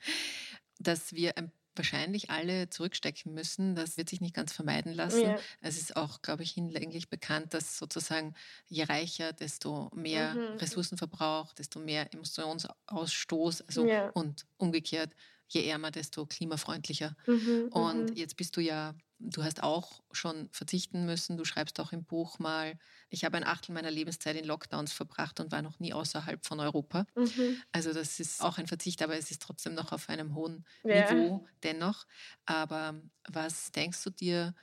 dass 0.79 1.15
wir 1.15 1.39
ein 1.39 1.53
wahrscheinlich 1.77 2.31
alle 2.31 2.71
zurückstecken 2.71 3.35
müssen. 3.35 3.75
Das 3.75 3.97
wird 3.97 4.09
sich 4.09 4.21
nicht 4.21 4.35
ganz 4.35 4.53
vermeiden 4.53 4.93
lassen. 4.93 5.23
Ja. 5.23 5.39
Es 5.61 5.81
ist 5.81 5.97
auch, 5.97 6.23
glaube 6.23 6.43
ich, 6.43 6.53
hinlänglich 6.53 7.09
bekannt, 7.09 7.55
dass 7.55 7.79
sozusagen 7.79 8.35
je 8.67 8.85
reicher, 8.85 9.33
desto 9.33 9.91
mehr 9.95 10.35
mhm. 10.35 10.57
Ressourcenverbrauch, 10.59 11.53
desto 11.53 11.81
mehr 11.81 12.13
Emotionsausstoß 12.13 13.63
also 13.63 13.87
ja. 13.87 14.11
und 14.11 14.47
umgekehrt, 14.57 15.15
je 15.49 15.67
ärmer, 15.69 15.91
desto 15.91 16.27
klimafreundlicher. 16.27 17.17
Mhm, 17.27 17.71
und 17.71 18.11
mhm. 18.11 18.17
jetzt 18.17 18.37
bist 18.37 18.57
du 18.57 18.61
ja 18.61 18.95
Du 19.21 19.43
hast 19.43 19.63
auch 19.63 20.03
schon 20.13 20.51
verzichten 20.53 21.07
müssen. 21.07 21.37
Du 21.39 21.45
schreibst 21.45 21.79
auch 21.81 21.93
im 21.93 22.05
Buch 22.05 22.39
mal, 22.41 22.79
ich 23.09 23.25
habe 23.25 23.37
ein 23.37 23.45
Achtel 23.45 23.73
meiner 23.73 23.91
Lebenszeit 23.91 24.37
in 24.37 24.45
Lockdowns 24.45 24.93
verbracht 24.93 25.41
und 25.41 25.51
war 25.53 25.63
noch 25.63 25.79
nie 25.79 25.95
außerhalb 25.95 26.45
von 26.45 26.61
Europa. 26.61 27.07
Mhm. 27.17 27.63
Also 27.73 27.93
das 27.93 28.21
ist 28.21 28.41
auch 28.43 28.59
ein 28.59 28.67
Verzicht, 28.67 29.03
aber 29.03 29.17
es 29.17 29.31
ist 29.31 29.41
trotzdem 29.41 29.75
noch 29.75 29.93
auf 29.93 30.09
einem 30.09 30.35
hohen 30.35 30.67
ja. 30.85 31.11
Niveau 31.11 31.47
dennoch. 31.63 32.07
Aber 32.45 33.01
was 33.29 33.71
denkst 33.73 34.03
du 34.05 34.11
dir, 34.11 34.55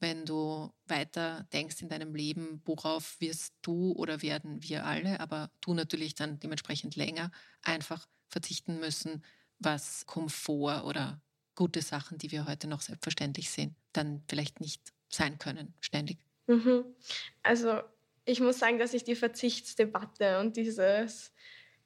wenn 0.00 0.26
du 0.26 0.70
weiter 0.86 1.46
denkst 1.52 1.80
in 1.82 1.88
deinem 1.88 2.14
Leben, 2.14 2.60
worauf 2.66 3.16
wirst 3.20 3.54
du 3.62 3.92
oder 3.92 4.22
werden 4.22 4.62
wir 4.62 4.84
alle, 4.84 5.20
aber 5.20 5.50
du 5.60 5.72
natürlich 5.74 6.14
dann 6.14 6.38
dementsprechend 6.40 6.94
länger 6.96 7.30
einfach 7.62 8.06
verzichten 8.28 8.78
müssen, 8.80 9.24
was 9.58 10.06
Komfort 10.06 10.84
oder 10.84 11.20
gute 11.54 11.82
Sachen, 11.82 12.18
die 12.18 12.30
wir 12.30 12.46
heute 12.46 12.66
noch 12.66 12.80
selbstverständlich 12.80 13.50
sehen, 13.50 13.76
dann 13.92 14.22
vielleicht 14.28 14.60
nicht 14.60 14.92
sein 15.08 15.38
können, 15.38 15.74
ständig. 15.80 16.18
Mhm. 16.46 16.84
Also 17.42 17.80
ich 18.24 18.40
muss 18.40 18.58
sagen, 18.58 18.78
dass 18.78 18.94
ich 18.94 19.04
die 19.04 19.14
Verzichtsdebatte 19.14 20.40
und 20.40 20.56
dieses 20.56 21.32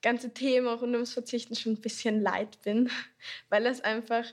ganze 0.02 0.32
Thema 0.32 0.74
rund 0.74 0.94
ums 0.94 1.12
Verzichten 1.12 1.54
schon 1.56 1.72
ein 1.72 1.80
bisschen 1.80 2.20
leid 2.20 2.60
bin, 2.62 2.90
weil 3.48 3.66
es 3.66 3.80
einfach 3.80 4.24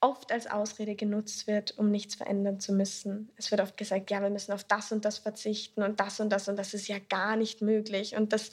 oft 0.00 0.30
als 0.30 0.46
Ausrede 0.46 0.94
genutzt 0.94 1.46
wird, 1.46 1.76
um 1.76 1.90
nichts 1.90 2.14
verändern 2.14 2.60
zu 2.60 2.72
müssen. 2.72 3.32
Es 3.36 3.50
wird 3.50 3.60
oft 3.60 3.76
gesagt, 3.76 4.10
ja, 4.10 4.22
wir 4.22 4.30
müssen 4.30 4.52
auf 4.52 4.62
das 4.62 4.92
und 4.92 5.04
das 5.04 5.18
verzichten 5.18 5.82
und 5.82 5.98
das 5.98 6.20
und 6.20 6.30
das 6.30 6.48
und 6.48 6.56
das 6.56 6.72
ist 6.72 6.86
ja 6.86 6.98
gar 7.00 7.34
nicht 7.34 7.62
möglich. 7.62 8.14
Und 8.14 8.32
das, 8.32 8.52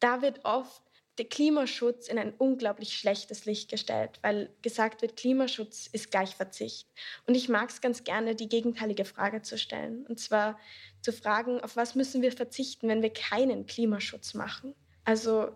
da 0.00 0.22
wird 0.22 0.44
oft 0.44 0.82
der 1.18 1.26
Klimaschutz 1.26 2.08
in 2.08 2.18
ein 2.18 2.34
unglaublich 2.36 2.96
schlechtes 2.96 3.46
Licht 3.46 3.70
gestellt, 3.70 4.18
weil 4.22 4.50
gesagt 4.62 5.02
wird, 5.02 5.16
Klimaschutz 5.16 5.88
ist 5.90 6.10
gleich 6.10 6.34
Verzicht. 6.34 6.88
Und 7.26 7.34
ich 7.34 7.48
mag 7.48 7.70
es 7.70 7.80
ganz 7.80 8.04
gerne, 8.04 8.34
die 8.34 8.48
gegenteilige 8.48 9.04
Frage 9.04 9.42
zu 9.42 9.56
stellen. 9.56 10.06
Und 10.06 10.20
zwar 10.20 10.58
zu 11.00 11.12
fragen, 11.12 11.60
auf 11.60 11.76
was 11.76 11.94
müssen 11.94 12.22
wir 12.22 12.32
verzichten, 12.32 12.88
wenn 12.88 13.02
wir 13.02 13.12
keinen 13.12 13.66
Klimaschutz 13.66 14.34
machen? 14.34 14.74
Also 15.04 15.50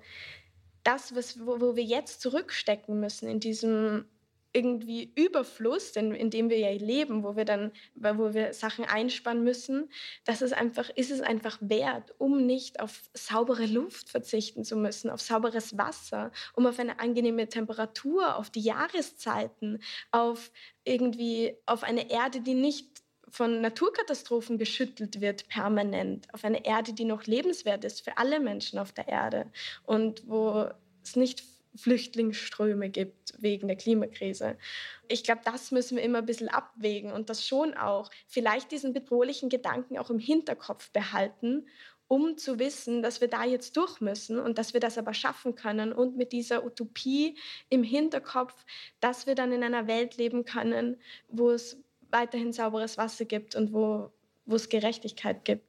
das, 0.85 1.15
was, 1.15 1.45
wo, 1.45 1.61
wo 1.61 1.77
wir 1.77 1.85
jetzt 1.85 2.21
zurückstecken 2.21 2.99
müssen 2.99 3.29
in 3.29 3.41
diesem 3.41 4.07
irgendwie 4.53 5.13
Überfluss, 5.15 5.91
in, 5.91 6.13
in 6.15 6.31
dem 6.31 6.51
wir 6.51 6.59
ja 6.59 6.71
leben, 6.71 7.23
wo 7.23 7.37
wir 7.37 7.45
dann, 7.45 7.73
wo 7.95 8.35
wir 8.35 8.53
Sachen 8.53 8.85
einsparen 8.85 9.45
müssen, 9.45 9.91
das 10.25 10.43
ist 10.43 10.53
einfach, 10.53 10.91
ist 10.91 11.11
es 11.11 11.21
einfach 11.21 11.59
wert, 11.61 12.15
um 12.19 12.47
nicht 12.47 12.81
auf 12.81 13.03
saubere 13.15 13.67
Luft 13.67 14.11
verzichten 14.11 14.65
zu 14.65 14.77
müssen, 14.77 15.11
auf 15.11 15.21
sauberes 15.21 15.79
Wasser, 15.79 16.33
um 16.55 16.67
auf 16.67 16.79
eine 16.79 16.99
angenehme 17.01 17.49
Temperatur, 17.49 18.37
auf 18.37 18.51
die 18.51 18.63
Jahreszeiten, 18.63 19.83
auf 20.11 20.51
irgendwie 20.85 21.57
auf 21.67 21.83
eine 21.83 22.11
Erde, 22.11 22.41
die 22.41 22.55
nicht 22.55 23.03
von 23.31 23.61
Naturkatastrophen 23.61 24.59
geschüttelt 24.59 25.21
wird 25.21 25.49
permanent, 25.49 26.27
auf 26.35 26.45
eine 26.45 26.65
Erde, 26.65 26.93
die 26.93 27.05
noch 27.05 27.25
lebenswert 27.25 27.85
ist 27.85 28.03
für 28.03 28.19
alle 28.19 28.41
Menschen 28.41 28.79
auf 28.79 28.93
der 28.93 29.09
Erde 29.09 29.51
und 29.85 30.29
wo 30.29 30.69
es 31.03 31.17
nicht 31.17 31.45
Flüchtlingsströme 31.77 32.91
gibt 32.91 33.35
wegen 33.39 33.69
der 33.69 33.77
Klimakrise. 33.77 34.59
Ich 35.09 35.25
glaube, 35.25 35.43
das 35.45 35.71
müssen 35.71 35.97
wir 35.97 36.05
immer 36.05 36.19
ein 36.19 36.27
bisschen 36.27 36.49
abwägen 36.49 37.13
und 37.13 37.31
das 37.31 37.47
schon 37.47 37.75
auch. 37.75 38.11
Vielleicht 38.27 38.73
diesen 38.73 38.93
bedrohlichen 38.93 39.49
Gedanken 39.49 39.99
auch 39.99 40.11
im 40.11 40.19
Hinterkopf 40.19 40.91
behalten, 40.91 41.67
um 42.09 42.37
zu 42.37 42.59
wissen, 42.59 43.03
dass 43.03 43.21
wir 43.21 43.29
da 43.29 43.45
jetzt 43.45 43.77
durch 43.77 44.01
müssen 44.01 44.41
und 44.41 44.59
dass 44.59 44.75
wir 44.75 44.81
das 44.81 44.99
aber 44.99 45.15
schaffen 45.15 45.55
können 45.55 45.93
und 45.93 46.17
mit 46.17 46.33
dieser 46.33 46.65
Utopie 46.65 47.39
im 47.69 47.85
Hinterkopf, 47.85 48.65
dass 48.99 49.29
wir 49.29 49.37
dann 49.37 49.53
in 49.53 49.63
einer 49.63 49.87
Welt 49.87 50.17
leben 50.17 50.45
können, 50.45 50.97
wo 51.29 51.51
es 51.51 51.79
weiterhin 52.11 52.53
sauberes 52.53 52.99
Wasser 52.99 53.27
gibt 53.27 53.55
und 53.55 53.73
wo, 53.73 54.11
wo 54.45 54.57
es 54.57 54.69
Gerechtigkeit 54.69 55.45
gibt. 55.45 55.69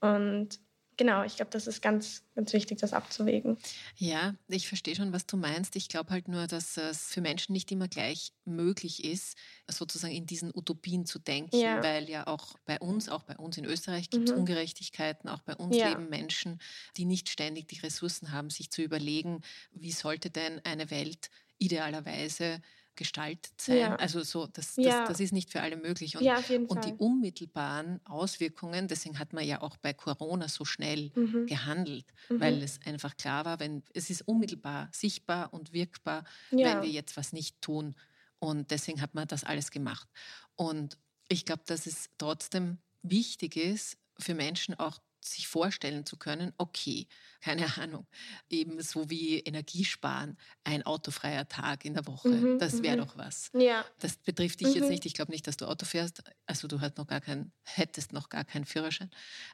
Und 0.00 0.58
genau, 0.96 1.24
ich 1.24 1.36
glaube, 1.36 1.50
das 1.50 1.66
ist 1.66 1.82
ganz, 1.82 2.22
ganz 2.34 2.52
wichtig, 2.52 2.78
das 2.78 2.92
abzuwägen. 2.92 3.56
Ja, 3.96 4.34
ich 4.48 4.68
verstehe 4.68 4.94
schon, 4.94 5.12
was 5.12 5.26
du 5.26 5.36
meinst. 5.36 5.76
Ich 5.76 5.88
glaube 5.88 6.10
halt 6.10 6.28
nur, 6.28 6.46
dass 6.46 6.76
es 6.76 7.06
für 7.06 7.20
Menschen 7.20 7.52
nicht 7.52 7.70
immer 7.72 7.88
gleich 7.88 8.32
möglich 8.44 9.04
ist, 9.04 9.36
sozusagen 9.68 10.14
in 10.14 10.26
diesen 10.26 10.50
Utopien 10.54 11.06
zu 11.06 11.18
denken, 11.18 11.56
ja. 11.56 11.82
weil 11.82 12.08
ja 12.08 12.26
auch 12.26 12.56
bei 12.64 12.78
uns, 12.78 13.08
auch 13.08 13.22
bei 13.22 13.36
uns 13.36 13.56
in 13.56 13.64
Österreich 13.64 14.10
gibt 14.10 14.28
es 14.28 14.34
mhm. 14.34 14.40
Ungerechtigkeiten, 14.40 15.28
auch 15.28 15.42
bei 15.42 15.54
uns 15.54 15.76
ja. 15.76 15.88
leben 15.88 16.08
Menschen, 16.08 16.60
die 16.96 17.04
nicht 17.04 17.28
ständig 17.28 17.68
die 17.68 17.80
Ressourcen 17.80 18.32
haben, 18.32 18.50
sich 18.50 18.70
zu 18.70 18.82
überlegen, 18.82 19.42
wie 19.72 19.92
sollte 19.92 20.30
denn 20.30 20.60
eine 20.64 20.90
Welt 20.90 21.30
idealerweise 21.58 22.60
gestaltet 22.96 23.60
sein. 23.60 23.78
Ja. 23.78 23.96
Also 23.96 24.22
so, 24.22 24.46
das, 24.46 24.74
das, 24.74 24.84
ja. 24.84 25.06
das, 25.06 25.20
ist 25.20 25.32
nicht 25.32 25.50
für 25.50 25.60
alle 25.60 25.76
möglich. 25.76 26.16
Und, 26.16 26.22
ja, 26.22 26.36
und 26.68 26.84
die 26.84 26.94
unmittelbaren 26.94 28.00
Auswirkungen, 28.04 28.88
deswegen 28.88 29.18
hat 29.18 29.32
man 29.32 29.44
ja 29.44 29.62
auch 29.62 29.76
bei 29.76 29.92
Corona 29.92 30.48
so 30.48 30.64
schnell 30.64 31.10
mhm. 31.14 31.46
gehandelt, 31.46 32.06
mhm. 32.28 32.40
weil 32.40 32.62
es 32.62 32.80
einfach 32.84 33.16
klar 33.16 33.44
war, 33.44 33.60
wenn 33.60 33.82
es 33.92 34.10
ist 34.10 34.22
unmittelbar 34.22 34.88
sichtbar 34.92 35.52
und 35.52 35.72
wirkbar, 35.72 36.24
wenn 36.50 36.82
wir 36.82 36.90
jetzt 36.90 37.16
was 37.16 37.32
nicht 37.32 37.60
tun. 37.60 37.94
Und 38.38 38.70
deswegen 38.70 39.00
hat 39.00 39.14
man 39.14 39.26
das 39.26 39.44
alles 39.44 39.70
gemacht. 39.70 40.08
Und 40.56 40.98
ich 41.28 41.44
glaube, 41.44 41.62
dass 41.66 41.86
es 41.86 42.10
trotzdem 42.18 42.78
wichtig 43.02 43.56
ist, 43.56 43.96
für 44.18 44.34
Menschen 44.34 44.78
auch 44.78 45.00
sich 45.26 45.48
vorstellen 45.48 46.06
zu 46.06 46.16
können, 46.16 46.52
okay, 46.58 47.06
keine 47.40 47.66
Ahnung, 47.78 48.06
eben 48.48 48.80
so 48.82 49.10
wie 49.10 49.38
Energiesparen, 49.40 50.38
ein 50.64 50.84
autofreier 50.84 51.48
Tag 51.48 51.84
in 51.84 51.94
der 51.94 52.06
Woche, 52.06 52.28
mhm, 52.28 52.58
das 52.58 52.82
wäre 52.82 52.96
mhm. 52.96 53.00
doch 53.00 53.16
was. 53.16 53.50
Ja. 53.54 53.84
Das 53.98 54.16
betrifft 54.16 54.60
dich 54.60 54.68
mhm. 54.68 54.74
jetzt 54.74 54.88
nicht. 54.90 55.06
Ich 55.06 55.14
glaube 55.14 55.32
nicht, 55.32 55.46
dass 55.46 55.56
du 55.56 55.66
Auto 55.66 55.86
fährst. 55.86 56.22
Also 56.46 56.68
du 56.68 56.80
hast 56.80 56.96
noch 56.96 57.06
gar 57.06 57.20
kein, 57.20 57.52
hättest 57.62 58.12
noch 58.12 58.28
gar 58.28 58.44
keinen 58.44 58.64
Führerschein. 58.64 59.10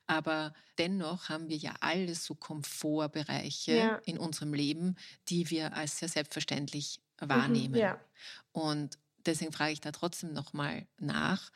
Aber 0.06 0.52
dennoch 0.78 1.28
haben 1.28 1.48
wir 1.48 1.56
ja 1.56 1.74
alle 1.80 2.14
so 2.14 2.34
Komfortbereiche 2.34 3.76
ja. 3.76 3.96
in 4.04 4.18
unserem 4.18 4.54
Leben, 4.54 4.96
die 5.28 5.50
wir 5.50 5.74
als 5.74 5.98
sehr 5.98 6.08
selbstverständlich 6.08 7.00
wahrnehmen. 7.18 7.74
Mhm, 7.74 7.80
ja. 7.80 8.00
Und 8.52 8.98
deswegen 9.26 9.52
frage 9.52 9.72
ich 9.72 9.80
da 9.80 9.92
trotzdem 9.92 10.32
nochmal 10.32 10.86
nach. 10.98 11.50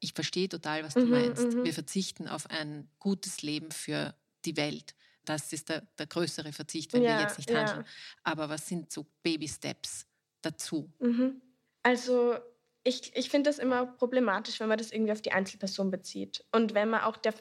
Ich 0.00 0.12
verstehe 0.12 0.48
total, 0.48 0.84
was 0.84 0.94
du 0.94 1.00
Mhm, 1.04 1.10
meinst. 1.10 1.52
mhm. 1.54 1.64
Wir 1.64 1.72
verzichten 1.74 2.28
auf 2.28 2.48
ein 2.50 2.88
gutes 2.98 3.42
Leben 3.42 3.70
für 3.70 4.14
die 4.44 4.56
Welt. 4.56 4.94
Das 5.24 5.52
ist 5.52 5.68
der, 5.68 5.82
der 5.98 6.06
größere 6.06 6.52
Verzicht, 6.52 6.92
wenn 6.92 7.02
wir 7.02 7.10
Ja, 7.10 7.20
jetzt 7.20 7.38
nicht 7.38 7.50
ja. 7.50 7.60
handeln. 7.64 7.86
Aber 8.24 8.48
was 8.48 8.66
sind 8.68 8.90
so 8.92 9.06
Baby-Steps 9.22 10.06
dazu? 10.40 10.90
Mhm. 10.98 11.40
Also 11.84 12.36
ich, 12.84 13.14
ich 13.14 13.30
finde 13.30 13.48
das 13.48 13.60
immer 13.60 13.86
problematisch, 13.86 14.58
wenn 14.58 14.68
man 14.68 14.78
das 14.78 14.90
irgendwie 14.90 15.12
auf 15.12 15.22
die 15.22 15.30
Einzelperson 15.30 15.92
bezieht. 15.92 16.44
Und 16.50 16.74
wenn 16.74 16.90
man 16.90 17.02
auch 17.02 17.16
der, 17.16 17.32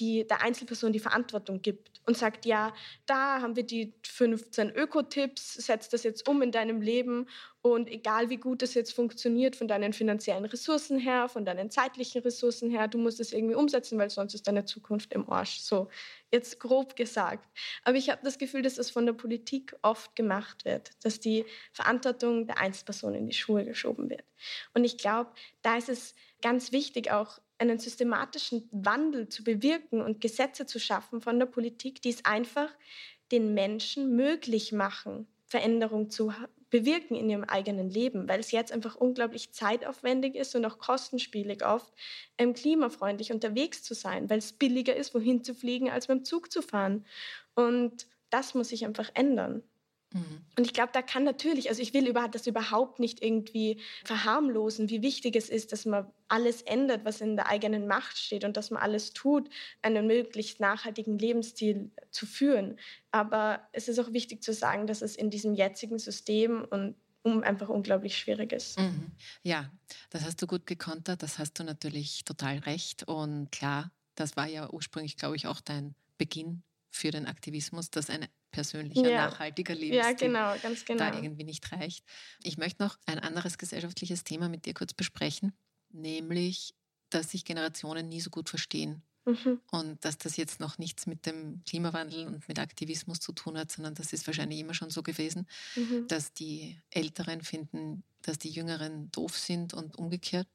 die, 0.00 0.26
der 0.26 0.42
Einzelperson 0.42 0.92
die 0.92 0.98
Verantwortung 0.98 1.62
gibt 1.62 2.00
und 2.06 2.16
sagt, 2.18 2.44
ja, 2.46 2.74
da 3.06 3.40
haben 3.40 3.54
wir 3.54 3.62
die 3.64 3.94
15 4.04 4.70
Ökotipps, 4.70 5.54
setz 5.54 5.88
das 5.88 6.02
jetzt 6.02 6.28
um 6.28 6.42
in 6.42 6.50
deinem 6.50 6.80
Leben 6.80 7.28
und 7.60 7.88
egal 7.88 8.30
wie 8.30 8.36
gut 8.36 8.62
das 8.62 8.74
jetzt 8.74 8.92
funktioniert 8.92 9.56
von 9.56 9.66
deinen 9.66 9.92
finanziellen 9.92 10.44
Ressourcen 10.44 10.98
her, 10.98 11.28
von 11.28 11.44
deinen 11.44 11.70
zeitlichen 11.70 12.22
Ressourcen 12.22 12.70
her, 12.70 12.86
du 12.86 12.98
musst 12.98 13.18
es 13.18 13.32
irgendwie 13.32 13.56
umsetzen, 13.56 13.98
weil 13.98 14.10
sonst 14.10 14.34
ist 14.34 14.46
deine 14.46 14.64
Zukunft 14.64 15.12
im 15.12 15.28
Arsch. 15.28 15.60
So, 15.60 15.88
jetzt 16.30 16.60
grob 16.60 16.94
gesagt. 16.94 17.48
Aber 17.82 17.96
ich 17.96 18.10
habe 18.10 18.20
das 18.22 18.38
Gefühl, 18.38 18.62
dass 18.62 18.76
das 18.76 18.90
von 18.90 19.06
der 19.06 19.12
Politik 19.12 19.74
oft 19.82 20.14
gemacht 20.14 20.64
wird, 20.64 20.92
dass 21.02 21.18
die 21.18 21.44
Verantwortung 21.72 22.46
der 22.46 22.58
Einzelperson 22.58 23.14
in 23.14 23.26
die 23.26 23.34
Schuhe 23.34 23.64
geschoben 23.64 24.08
wird. 24.08 24.24
Und 24.72 24.84
ich 24.84 24.96
glaube, 24.96 25.30
da 25.62 25.76
ist 25.76 25.88
es 25.88 26.14
ganz 26.40 26.70
wichtig, 26.70 27.10
auch 27.10 27.40
einen 27.58 27.80
systematischen 27.80 28.68
Wandel 28.70 29.28
zu 29.28 29.42
bewirken 29.42 30.00
und 30.00 30.20
Gesetze 30.20 30.64
zu 30.64 30.78
schaffen 30.78 31.20
von 31.20 31.40
der 31.40 31.46
Politik, 31.46 32.02
die 32.02 32.10
es 32.10 32.24
einfach 32.24 32.70
den 33.32 33.52
Menschen 33.52 34.14
möglich 34.14 34.70
machen, 34.70 35.26
Veränderung 35.44 36.08
zu 36.08 36.32
bewirken 36.70 37.14
in 37.14 37.30
ihrem 37.30 37.44
eigenen 37.44 37.90
Leben, 37.90 38.28
weil 38.28 38.40
es 38.40 38.50
jetzt 38.50 38.72
einfach 38.72 38.96
unglaublich 38.96 39.52
zeitaufwendig 39.52 40.34
ist 40.34 40.54
und 40.54 40.64
auch 40.64 40.78
kostenspielig 40.78 41.64
oft, 41.64 41.92
ähm, 42.36 42.54
klimafreundlich 42.54 43.32
unterwegs 43.32 43.82
zu 43.82 43.94
sein, 43.94 44.28
weil 44.30 44.38
es 44.38 44.52
billiger 44.52 44.94
ist, 44.94 45.14
wohin 45.14 45.44
zu 45.44 45.54
fliegen, 45.54 45.90
als 45.90 46.06
dem 46.06 46.24
Zug 46.24 46.52
zu 46.52 46.62
fahren. 46.62 47.06
Und 47.54 48.06
das 48.30 48.54
muss 48.54 48.68
sich 48.68 48.84
einfach 48.84 49.10
ändern. 49.14 49.62
Mhm. 50.12 50.44
Und 50.56 50.66
ich 50.66 50.72
glaube, 50.72 50.90
da 50.92 51.02
kann 51.02 51.22
natürlich, 51.24 51.68
also 51.68 51.82
ich 51.82 51.94
will 51.94 52.12
das 52.32 52.46
überhaupt 52.46 52.98
nicht 52.98 53.22
irgendwie 53.22 53.80
verharmlosen, 54.04 54.88
wie 54.90 55.02
wichtig 55.02 55.36
es 55.36 55.48
ist, 55.48 55.72
dass 55.72 55.84
man 55.86 56.10
alles 56.26 56.62
ändert, 56.62 57.04
was 57.04 57.20
in 57.20 57.36
der 57.36 57.48
eigenen 57.48 57.86
Macht 57.86 58.18
steht 58.18 58.44
und 58.44 58.56
dass 58.56 58.70
man 58.70 58.82
alles 58.82 59.12
tut, 59.12 59.48
einen 59.82 60.06
möglichst 60.06 60.58
nachhaltigen 60.60 61.18
Lebensstil 61.18 61.90
zu 62.10 62.26
führen. 62.26 62.78
Aber 63.12 63.68
es 63.72 63.88
ist 63.88 63.98
auch 63.98 64.12
wichtig 64.12 64.42
zu 64.42 64.52
sagen, 64.52 64.86
dass 64.86 65.02
es 65.02 65.14
in 65.14 65.30
diesem 65.30 65.54
jetzigen 65.54 65.98
System 65.98 66.66
und 66.68 66.96
um 67.22 67.42
einfach 67.42 67.68
unglaublich 67.68 68.16
schwierig 68.16 68.52
ist. 68.52 68.78
Mhm. 68.78 69.12
Ja, 69.42 69.70
das 70.10 70.24
hast 70.24 70.40
du 70.42 70.46
gut 70.46 70.66
gekontert, 70.66 71.22
das 71.22 71.38
hast 71.38 71.58
du 71.58 71.64
natürlich 71.64 72.24
total 72.24 72.58
recht. 72.58 73.04
Und 73.04 73.50
klar, 73.52 73.92
das 74.14 74.36
war 74.36 74.46
ja 74.46 74.70
ursprünglich, 74.70 75.16
glaube 75.16 75.36
ich, 75.36 75.46
auch 75.46 75.60
dein 75.60 75.94
Beginn 76.16 76.62
für 76.98 77.10
den 77.10 77.26
Aktivismus, 77.26 77.90
dass 77.90 78.10
ein 78.10 78.26
persönlicher, 78.50 79.10
Ja. 79.10 79.26
nachhaltiger 79.28 79.74
Ja, 79.74 79.80
Lebensstil 79.80 80.28
genau, 80.28 80.58
ganz 80.58 80.84
genau. 80.84 80.98
da 80.98 81.12
irgendwie 81.12 81.44
nicht 81.44 81.70
reicht. 81.72 82.04
Ich 82.42 82.58
möchte 82.58 82.82
noch 82.82 82.98
ein 83.06 83.18
anderes 83.18 83.58
gesellschaftliches 83.58 84.24
Thema 84.24 84.48
mit 84.48 84.66
dir 84.66 84.74
kurz 84.74 84.94
besprechen, 84.94 85.52
nämlich, 85.90 86.74
dass 87.10 87.30
sich 87.30 87.44
Generationen 87.44 88.08
nie 88.08 88.20
so 88.20 88.30
gut 88.30 88.48
verstehen 88.50 89.02
Mhm. 89.26 89.60
und 89.70 90.04
dass 90.04 90.18
das 90.18 90.36
jetzt 90.36 90.60
noch 90.60 90.78
nichts 90.78 91.06
mit 91.06 91.26
dem 91.26 91.62
Klimawandel 91.64 92.26
und 92.26 92.48
mit 92.48 92.58
Aktivismus 92.58 93.20
zu 93.20 93.32
tun 93.32 93.58
hat, 93.58 93.70
sondern 93.72 93.94
das 93.94 94.12
ist 94.14 94.26
wahrscheinlich 94.26 94.60
immer 94.60 94.74
schon 94.74 94.90
so 94.90 95.02
gewesen, 95.02 95.46
Mhm. 95.76 96.08
dass 96.08 96.32
die 96.34 96.80
Älteren 96.90 97.42
finden, 97.42 98.04
dass 98.22 98.38
die 98.38 98.50
Jüngeren 98.50 99.10
doof 99.12 99.36
sind 99.38 99.74
und 99.74 99.96
umgekehrt. 99.98 100.48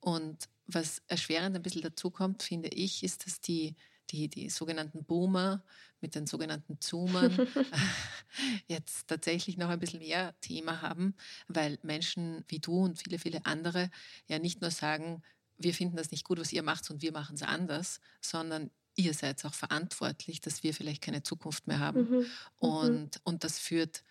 Und 0.00 0.48
was 0.66 1.02
erschwerend 1.08 1.56
ein 1.56 1.62
bisschen 1.62 1.82
dazu 1.82 2.10
kommt, 2.10 2.42
finde 2.42 2.68
ich, 2.70 3.02
ist, 3.04 3.26
dass 3.26 3.40
die, 3.40 3.76
die, 4.10 4.28
die 4.28 4.50
sogenannten 4.50 5.04
Boomer 5.04 5.62
mit 6.00 6.14
den 6.14 6.26
sogenannten 6.26 6.80
Zoomern 6.80 7.48
jetzt 8.68 9.08
tatsächlich 9.08 9.56
noch 9.56 9.70
ein 9.70 9.78
bisschen 9.78 10.00
mehr 10.00 10.38
Thema 10.40 10.82
haben, 10.82 11.14
weil 11.48 11.78
Menschen 11.82 12.44
wie 12.48 12.60
du 12.60 12.84
und 12.84 12.98
viele, 12.98 13.18
viele 13.18 13.46
andere 13.46 13.90
ja 14.26 14.38
nicht 14.38 14.60
nur 14.60 14.70
sagen, 14.70 15.22
wir 15.56 15.72
finden 15.72 15.96
das 15.96 16.10
nicht 16.10 16.24
gut, 16.24 16.38
was 16.38 16.52
ihr 16.52 16.62
macht 16.62 16.90
und 16.90 17.02
wir 17.02 17.12
machen 17.12 17.36
es 17.36 17.42
anders, 17.42 18.00
sondern 18.20 18.70
ihr 18.96 19.14
seid 19.14 19.44
auch 19.44 19.54
verantwortlich, 19.54 20.40
dass 20.40 20.62
wir 20.62 20.74
vielleicht 20.74 21.02
keine 21.02 21.22
Zukunft 21.22 21.66
mehr 21.66 21.78
haben. 21.78 22.10
Mhm. 22.10 22.26
Und, 22.58 23.20
und 23.24 23.44
das 23.44 23.58
führt 23.58 24.04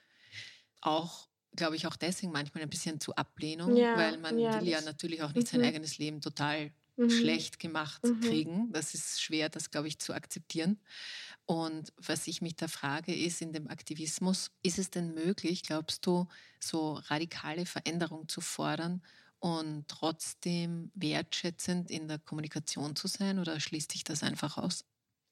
auch, 0.82 1.30
glaube 1.56 1.76
ich, 1.76 1.88
auch 1.88 1.96
deswegen 1.96 2.32
manchmal 2.32 2.64
ein 2.64 2.70
bisschen 2.70 3.00
zu 3.00 3.16
Ablehnung, 3.16 3.76
Ja, 3.76 3.98
weil 3.98 4.18
man 4.18 4.38
ja, 4.38 4.60
will 4.60 4.68
ja 4.68 4.82
natürlich 4.82 5.22
auch 5.22 5.34
nicht 5.34 5.48
sein 5.48 5.62
mhm. 5.62 5.68
eigenes 5.68 5.98
Leben 5.98 6.22
total 6.22 6.72
Mhm. 6.98 7.46
schlecht 7.46 7.60
gemacht 7.60 8.04
Mhm. 8.04 8.22
kriegen. 8.22 8.72
Das 8.72 8.94
ist 8.94 9.22
schwer, 9.22 9.50
das, 9.50 9.72
glaube 9.72 9.88
ich, 9.88 10.00
zu 10.00 10.14
akzeptieren. 10.14 10.80
Und 11.46 11.94
was 11.98 12.28
ich 12.28 12.42
mich 12.42 12.56
da 12.56 12.68
frage, 12.68 13.14
ist 13.16 13.42
in 13.42 13.54
dem 13.54 13.68
Aktivismus, 13.70 14.52
ist 14.64 14.80
es 14.80 14.90
denn 14.90 15.14
möglich, 15.14 15.64
glaubst 15.64 16.06
du, 16.06 16.28
so 16.60 16.94
radikale 16.94 17.66
Veränderung 17.66 18.30
zu 18.30 18.42
fordern 18.42 19.04
und 19.40 19.88
trotzdem 19.90 20.92
wertschätzend 20.96 21.92
in 21.92 22.08
der 22.08 22.20
Kommunikation 22.20 22.96
zu 22.96 23.08
sein 23.08 23.40
oder 23.40 23.60
schließt 23.60 23.92
sich 23.92 24.04
das 24.04 24.24
einfach 24.24 24.58
aus? 24.58 24.86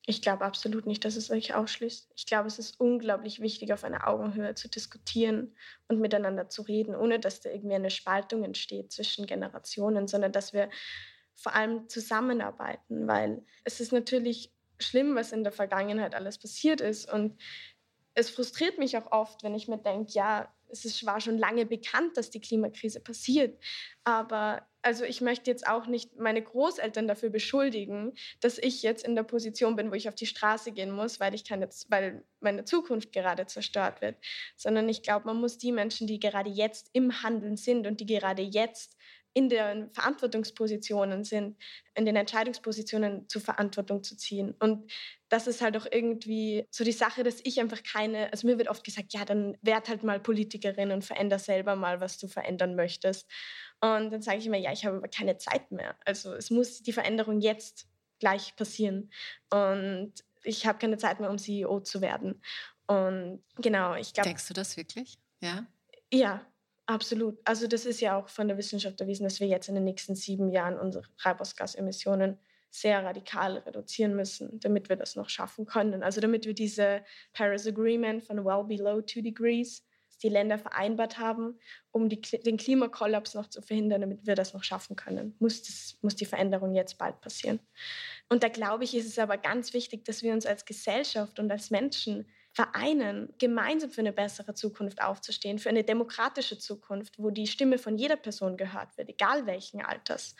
Ich 0.07 0.21
glaube 0.23 0.45
absolut 0.45 0.87
nicht, 0.87 1.05
dass 1.05 1.15
es 1.15 1.29
euch 1.29 1.53
ausschließt. 1.53 2.11
Ich 2.15 2.25
glaube, 2.25 2.47
es 2.47 2.57
ist 2.57 2.79
unglaublich 2.79 3.39
wichtig, 3.39 3.71
auf 3.71 3.83
einer 3.83 4.07
Augenhöhe 4.07 4.55
zu 4.55 4.67
diskutieren 4.67 5.55
und 5.87 5.99
miteinander 5.99 6.49
zu 6.49 6.63
reden, 6.63 6.95
ohne 6.95 7.19
dass 7.19 7.39
da 7.41 7.51
irgendwie 7.51 7.75
eine 7.75 7.91
Spaltung 7.91 8.43
entsteht 8.43 8.91
zwischen 8.91 9.27
Generationen, 9.27 10.07
sondern 10.07 10.31
dass 10.31 10.53
wir 10.53 10.69
vor 11.35 11.55
allem 11.55 11.89
zusammenarbeiten, 11.89 13.07
weil 13.07 13.43
es 13.63 13.79
ist 13.79 13.91
natürlich 13.91 14.51
schlimm, 14.79 15.15
was 15.15 15.31
in 15.31 15.43
der 15.43 15.51
Vergangenheit 15.51 16.15
alles 16.15 16.37
passiert 16.37 16.81
ist. 16.81 17.11
Und 17.11 17.39
es 18.13 18.29
frustriert 18.29 18.77
mich 18.77 18.97
auch 18.97 19.11
oft, 19.11 19.43
wenn 19.43 19.55
ich 19.55 19.67
mir 19.67 19.77
denke, 19.77 20.11
ja, 20.13 20.53
es 20.69 21.05
war 21.05 21.19
schon 21.19 21.37
lange 21.37 21.65
bekannt, 21.65 22.15
dass 22.15 22.29
die 22.29 22.39
Klimakrise 22.39 23.01
passiert. 23.01 23.61
Aber 24.03 24.65
also 24.81 25.03
ich 25.03 25.21
möchte 25.21 25.51
jetzt 25.51 25.67
auch 25.67 25.85
nicht 25.85 26.17
meine 26.17 26.41
Großeltern 26.41 27.07
dafür 27.07 27.29
beschuldigen, 27.29 28.13
dass 28.39 28.57
ich 28.57 28.81
jetzt 28.81 29.05
in 29.05 29.15
der 29.15 29.23
Position 29.23 29.75
bin, 29.75 29.91
wo 29.91 29.95
ich 29.95 30.07
auf 30.07 30.15
die 30.15 30.25
Straße 30.25 30.71
gehen 30.71 30.91
muss, 30.91 31.19
weil 31.19 31.35
ich 31.35 31.47
jetzt, 31.47 31.91
weil 31.91 32.23
meine 32.39 32.65
Zukunft 32.65 33.11
gerade 33.11 33.45
zerstört 33.45 34.01
wird. 34.01 34.15
Sondern 34.55 34.89
ich 34.89 35.03
glaube, 35.03 35.27
man 35.27 35.37
muss 35.37 35.57
die 35.57 35.71
Menschen, 35.71 36.07
die 36.07 36.19
gerade 36.19 36.49
jetzt 36.49 36.89
im 36.93 37.21
Handeln 37.21 37.57
sind 37.57 37.85
und 37.85 37.99
die 37.99 38.05
gerade 38.05 38.41
jetzt 38.41 38.97
in 39.33 39.49
den 39.49 39.91
Verantwortungspositionen 39.93 41.23
sind, 41.23 41.57
in 41.95 42.05
den 42.05 42.15
Entscheidungspositionen 42.15 43.29
zur 43.29 43.41
Verantwortung 43.41 44.03
zu 44.03 44.17
ziehen. 44.17 44.55
Und 44.59 44.91
das 45.29 45.47
ist 45.47 45.61
halt 45.61 45.77
auch 45.77 45.85
irgendwie 45.89 46.67
so 46.69 46.83
die 46.83 46.91
Sache, 46.91 47.23
dass 47.23 47.39
ich 47.43 47.59
einfach 47.59 47.81
keine, 47.83 48.31
also 48.31 48.47
mir 48.47 48.57
wird 48.57 48.67
oft 48.67 48.83
gesagt, 48.83 49.13
ja, 49.13 49.23
dann 49.23 49.57
werd 49.61 49.87
halt 49.87 50.03
mal 50.03 50.19
Politikerin 50.19 50.91
und 50.91 51.05
veränder 51.05 51.39
selber 51.39 51.75
mal, 51.75 52.01
was 52.01 52.17
du 52.17 52.27
verändern 52.27 52.75
möchtest. 52.75 53.29
Und 53.79 54.11
dann 54.11 54.21
sage 54.21 54.39
ich 54.39 54.47
immer, 54.47 54.57
ja, 54.57 54.73
ich 54.73 54.85
habe 54.85 54.97
aber 54.97 55.07
keine 55.07 55.37
Zeit 55.37 55.71
mehr. 55.71 55.95
Also 56.05 56.33
es 56.33 56.49
muss 56.49 56.83
die 56.83 56.93
Veränderung 56.93 57.39
jetzt 57.39 57.87
gleich 58.19 58.55
passieren. 58.55 59.11
Und 59.49 60.13
ich 60.43 60.65
habe 60.65 60.77
keine 60.79 60.97
Zeit 60.97 61.19
mehr, 61.19 61.29
um 61.29 61.37
CEO 61.37 61.79
zu 61.79 62.01
werden. 62.01 62.41
Und 62.87 63.43
genau, 63.55 63.95
ich 63.95 64.13
glaube. 64.13 64.27
Denkst 64.27 64.47
du 64.47 64.53
das 64.53 64.75
wirklich? 64.75 65.17
Ja. 65.39 65.65
Ja, 66.13 66.45
absolut. 66.93 67.39
Also 67.45 67.67
das 67.67 67.85
ist 67.85 68.01
ja 68.01 68.17
auch 68.17 68.29
von 68.29 68.47
der 68.47 68.57
Wissenschaft 68.57 69.01
erwiesen, 69.01 69.23
dass 69.23 69.39
wir 69.39 69.47
jetzt 69.47 69.69
in 69.69 69.75
den 69.75 69.83
nächsten 69.83 70.15
sieben 70.15 70.51
Jahren 70.51 70.79
unsere 70.79 71.05
Treibhausgasemissionen 71.17 72.37
sehr 72.69 73.03
radikal 73.03 73.57
reduzieren 73.57 74.15
müssen, 74.15 74.59
damit 74.61 74.89
wir 74.89 74.95
das 74.95 75.15
noch 75.15 75.29
schaffen 75.29 75.65
können. 75.65 76.03
Also 76.03 76.21
damit 76.21 76.45
wir 76.45 76.53
diese 76.53 77.03
Paris 77.33 77.67
Agreement 77.67 78.23
von 78.23 78.45
well 78.45 78.63
below 78.63 79.01
two 79.01 79.21
degrees, 79.21 79.83
die 80.23 80.29
Länder 80.29 80.57
vereinbart 80.57 81.17
haben, 81.17 81.59
um 81.91 82.07
die, 82.07 82.21
den 82.21 82.57
Klimakollaps 82.57 83.33
noch 83.33 83.47
zu 83.47 83.61
verhindern, 83.61 84.01
damit 84.01 84.25
wir 84.25 84.35
das 84.35 84.53
noch 84.53 84.63
schaffen 84.63 84.95
können, 84.95 85.35
muss, 85.39 85.63
das, 85.63 85.97
muss 86.01 86.15
die 86.15 86.25
Veränderung 86.25 86.73
jetzt 86.73 86.97
bald 86.97 87.19
passieren. 87.21 87.59
Und 88.29 88.43
da 88.43 88.47
glaube 88.47 88.83
ich, 88.83 88.95
ist 88.95 89.07
es 89.07 89.19
aber 89.19 89.37
ganz 89.37 89.73
wichtig, 89.73 90.05
dass 90.05 90.23
wir 90.23 90.33
uns 90.33 90.45
als 90.45 90.65
Gesellschaft 90.65 91.39
und 91.39 91.51
als 91.51 91.71
Menschen 91.71 92.27
vereinen, 92.53 93.33
gemeinsam 93.37 93.91
für 93.91 94.01
eine 94.01 94.11
bessere 94.11 94.53
Zukunft 94.53 95.01
aufzustehen, 95.01 95.59
für 95.59 95.69
eine 95.69 95.83
demokratische 95.83 96.57
Zukunft, 96.57 97.17
wo 97.17 97.29
die 97.29 97.47
Stimme 97.47 97.77
von 97.77 97.97
jeder 97.97 98.17
Person 98.17 98.57
gehört 98.57 98.97
wird, 98.97 99.09
egal 99.09 99.45
welchen 99.45 99.81
Alters. 99.81 100.35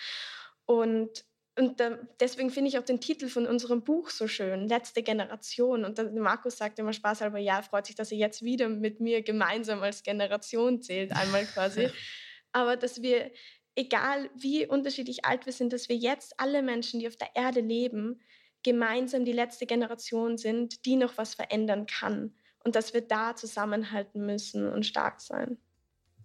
Und, 0.66 1.26
und 1.58 1.82
deswegen 2.20 2.50
finde 2.50 2.70
ich 2.70 2.78
auch 2.78 2.84
den 2.84 3.00
Titel 3.00 3.30
von 3.30 3.48
unserem 3.48 3.84
Buch 3.84 4.10
so 4.10 4.28
schön, 4.28 4.68
Letzte 4.68 5.04
Generation. 5.04 5.86
Und 5.86 6.14
Markus 6.16 6.58
sagt 6.58 6.80
immer 6.80 6.94
spaßhalber, 6.94 7.40
ja, 7.40 7.62
freut 7.62 7.88
sich, 7.88 7.96
dass 7.96 8.12
er 8.12 8.18
jetzt 8.18 8.42
wieder 8.42 8.68
mit 8.68 9.00
mir 9.00 9.22
gemeinsam 9.22 9.82
als 9.82 10.04
Generation 10.04 10.82
zählt, 10.82 11.14
einmal 11.14 11.46
quasi. 11.46 11.90
Aber 12.52 12.76
dass 12.76 13.02
wir, 13.02 13.32
egal 13.76 14.30
wie 14.36 14.68
unterschiedlich 14.68 15.24
alt 15.24 15.46
wir 15.46 15.54
sind, 15.54 15.72
dass 15.72 15.88
wir 15.88 15.96
jetzt 15.96 16.38
alle 16.38 16.62
Menschen, 16.62 17.00
die 17.00 17.08
auf 17.08 17.16
der 17.16 17.30
Erde 17.36 17.62
leben, 17.62 18.22
gemeinsam 18.64 19.26
die 19.26 19.32
letzte 19.32 19.66
Generation 19.66 20.38
sind, 20.38 20.86
die 20.86 20.96
noch 20.96 21.18
was 21.18 21.34
verändern 21.34 21.86
kann. 21.86 22.34
Und 22.64 22.76
dass 22.76 22.94
wir 22.94 23.02
da 23.02 23.36
zusammenhalten 23.36 24.26
müssen 24.26 24.68
und 24.68 24.86
stark 24.86 25.20
sein. 25.20 25.58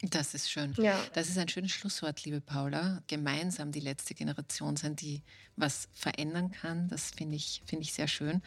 Das 0.02 0.34
ist 0.34 0.50
schön. 0.50 0.74
Ja. 0.76 1.02
Das 1.14 1.28
ist 1.28 1.38
ein 1.38 1.48
schönes 1.48 1.72
Schlusswort, 1.72 2.24
liebe 2.24 2.40
Paula. 2.40 3.02
Gemeinsam 3.06 3.72
die 3.72 3.80
letzte 3.80 4.14
Generation 4.14 4.76
sein, 4.76 4.94
die 4.94 5.22
was 5.56 5.88
verändern 5.94 6.50
kann. 6.50 6.88
Das 6.88 7.12
finde 7.12 7.36
ich, 7.36 7.62
find 7.66 7.82
ich 7.82 7.94
sehr 7.94 8.08
schön. 8.08 8.42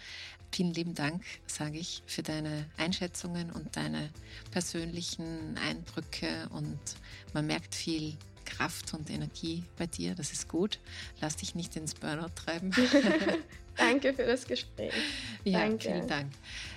Vielen 0.52 0.74
lieben 0.74 0.94
Dank, 0.94 1.24
sage 1.48 1.80
ich, 1.80 2.04
für 2.06 2.22
deine 2.22 2.70
Einschätzungen 2.78 3.52
und 3.52 3.76
deine 3.76 4.12
persönlichen 4.52 5.58
Eindrücke. 5.58 6.48
Und 6.52 6.80
man 7.34 7.48
merkt 7.48 7.74
viel 7.74 8.16
Kraft 8.46 8.94
und 8.94 9.10
Energie 9.10 9.64
bei 9.76 9.88
dir. 9.88 10.14
Das 10.14 10.32
ist 10.32 10.48
gut. 10.48 10.80
Lass 11.20 11.36
dich 11.36 11.56
nicht 11.56 11.76
ins 11.76 11.96
Burnout 11.96 12.36
treiben. 12.36 12.72
Danke 13.80 14.14
für 14.14 14.26
das 14.26 14.46
Gespräch. 14.46 14.94
Ja, 15.44 15.60
Danke. 15.60 15.90
vielen 15.90 16.08
Dank. 16.08 16.32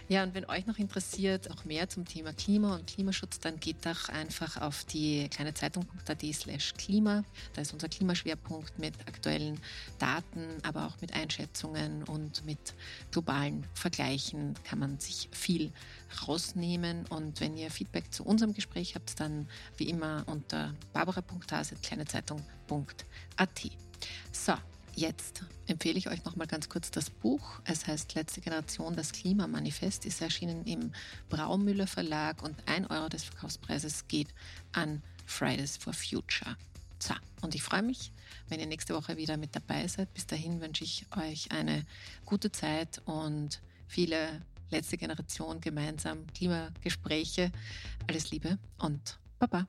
Ja, 0.08 0.24
und 0.24 0.34
wenn 0.34 0.44
euch 0.44 0.66
noch 0.66 0.78
interessiert, 0.78 1.50
auch 1.50 1.64
mehr 1.64 1.88
zum 1.88 2.04
Thema 2.04 2.32
Klima 2.32 2.74
und 2.74 2.86
Klimaschutz, 2.86 3.40
dann 3.40 3.58
geht 3.58 3.86
doch 3.86 4.08
einfach 4.08 4.60
auf 4.60 4.84
die 4.84 5.28
kleine 5.30 5.54
Zeitung.at 5.54 6.22
slash 6.34 6.74
Klima. 6.74 7.24
Da 7.54 7.62
ist 7.62 7.72
unser 7.72 7.88
Klimaschwerpunkt 7.88 8.78
mit 8.78 8.94
aktuellen 9.06 9.58
Daten, 9.98 10.58
aber 10.64 10.86
auch 10.86 11.00
mit 11.00 11.14
Einschätzungen 11.14 12.02
und 12.04 12.44
mit 12.44 12.74
globalen 13.10 13.64
Vergleichen 13.74 14.54
kann 14.64 14.78
man 14.78 14.98
sich 14.98 15.28
viel 15.32 15.72
rausnehmen. 16.26 17.06
Und 17.06 17.40
wenn 17.40 17.56
ihr 17.56 17.70
Feedback 17.70 18.12
zu 18.12 18.24
unserem 18.24 18.52
Gespräch 18.52 18.94
habt, 18.94 19.18
dann 19.18 19.48
wie 19.78 19.88
immer 19.88 20.24
unter 20.26 20.74
barbara.hase.kleinezeitung.at. 20.92 23.70
So, 24.32 24.54
Jetzt 24.94 25.44
empfehle 25.66 25.98
ich 25.98 26.08
euch 26.08 26.24
noch 26.24 26.36
mal 26.36 26.46
ganz 26.46 26.68
kurz 26.68 26.90
das 26.90 27.08
Buch. 27.08 27.60
Es 27.64 27.86
heißt 27.86 28.14
Letzte 28.14 28.40
Generation, 28.40 28.94
das 28.94 29.12
Klimamanifest, 29.12 30.04
ist 30.04 30.20
erschienen 30.20 30.64
im 30.64 30.92
Braumüller 31.30 31.86
Verlag 31.86 32.42
und 32.42 32.56
ein 32.68 32.86
Euro 32.86 33.08
des 33.08 33.24
Verkaufspreises 33.24 34.06
geht 34.08 34.28
an 34.72 35.02
Fridays 35.24 35.76
for 35.76 35.94
Future. 35.94 36.56
So, 36.98 37.14
und 37.40 37.54
ich 37.54 37.62
freue 37.62 37.82
mich, 37.82 38.12
wenn 38.48 38.60
ihr 38.60 38.66
nächste 38.66 38.94
Woche 38.94 39.16
wieder 39.16 39.36
mit 39.36 39.56
dabei 39.56 39.88
seid. 39.88 40.12
Bis 40.14 40.26
dahin 40.26 40.60
wünsche 40.60 40.84
ich 40.84 41.06
euch 41.16 41.50
eine 41.50 41.84
gute 42.24 42.52
Zeit 42.52 43.00
und 43.06 43.60
viele 43.88 44.42
letzte 44.70 44.98
Generation 44.98 45.60
gemeinsam 45.60 46.26
Klimagespräche. 46.34 47.50
Alles 48.06 48.30
Liebe 48.30 48.58
und 48.78 49.18
Baba. 49.38 49.66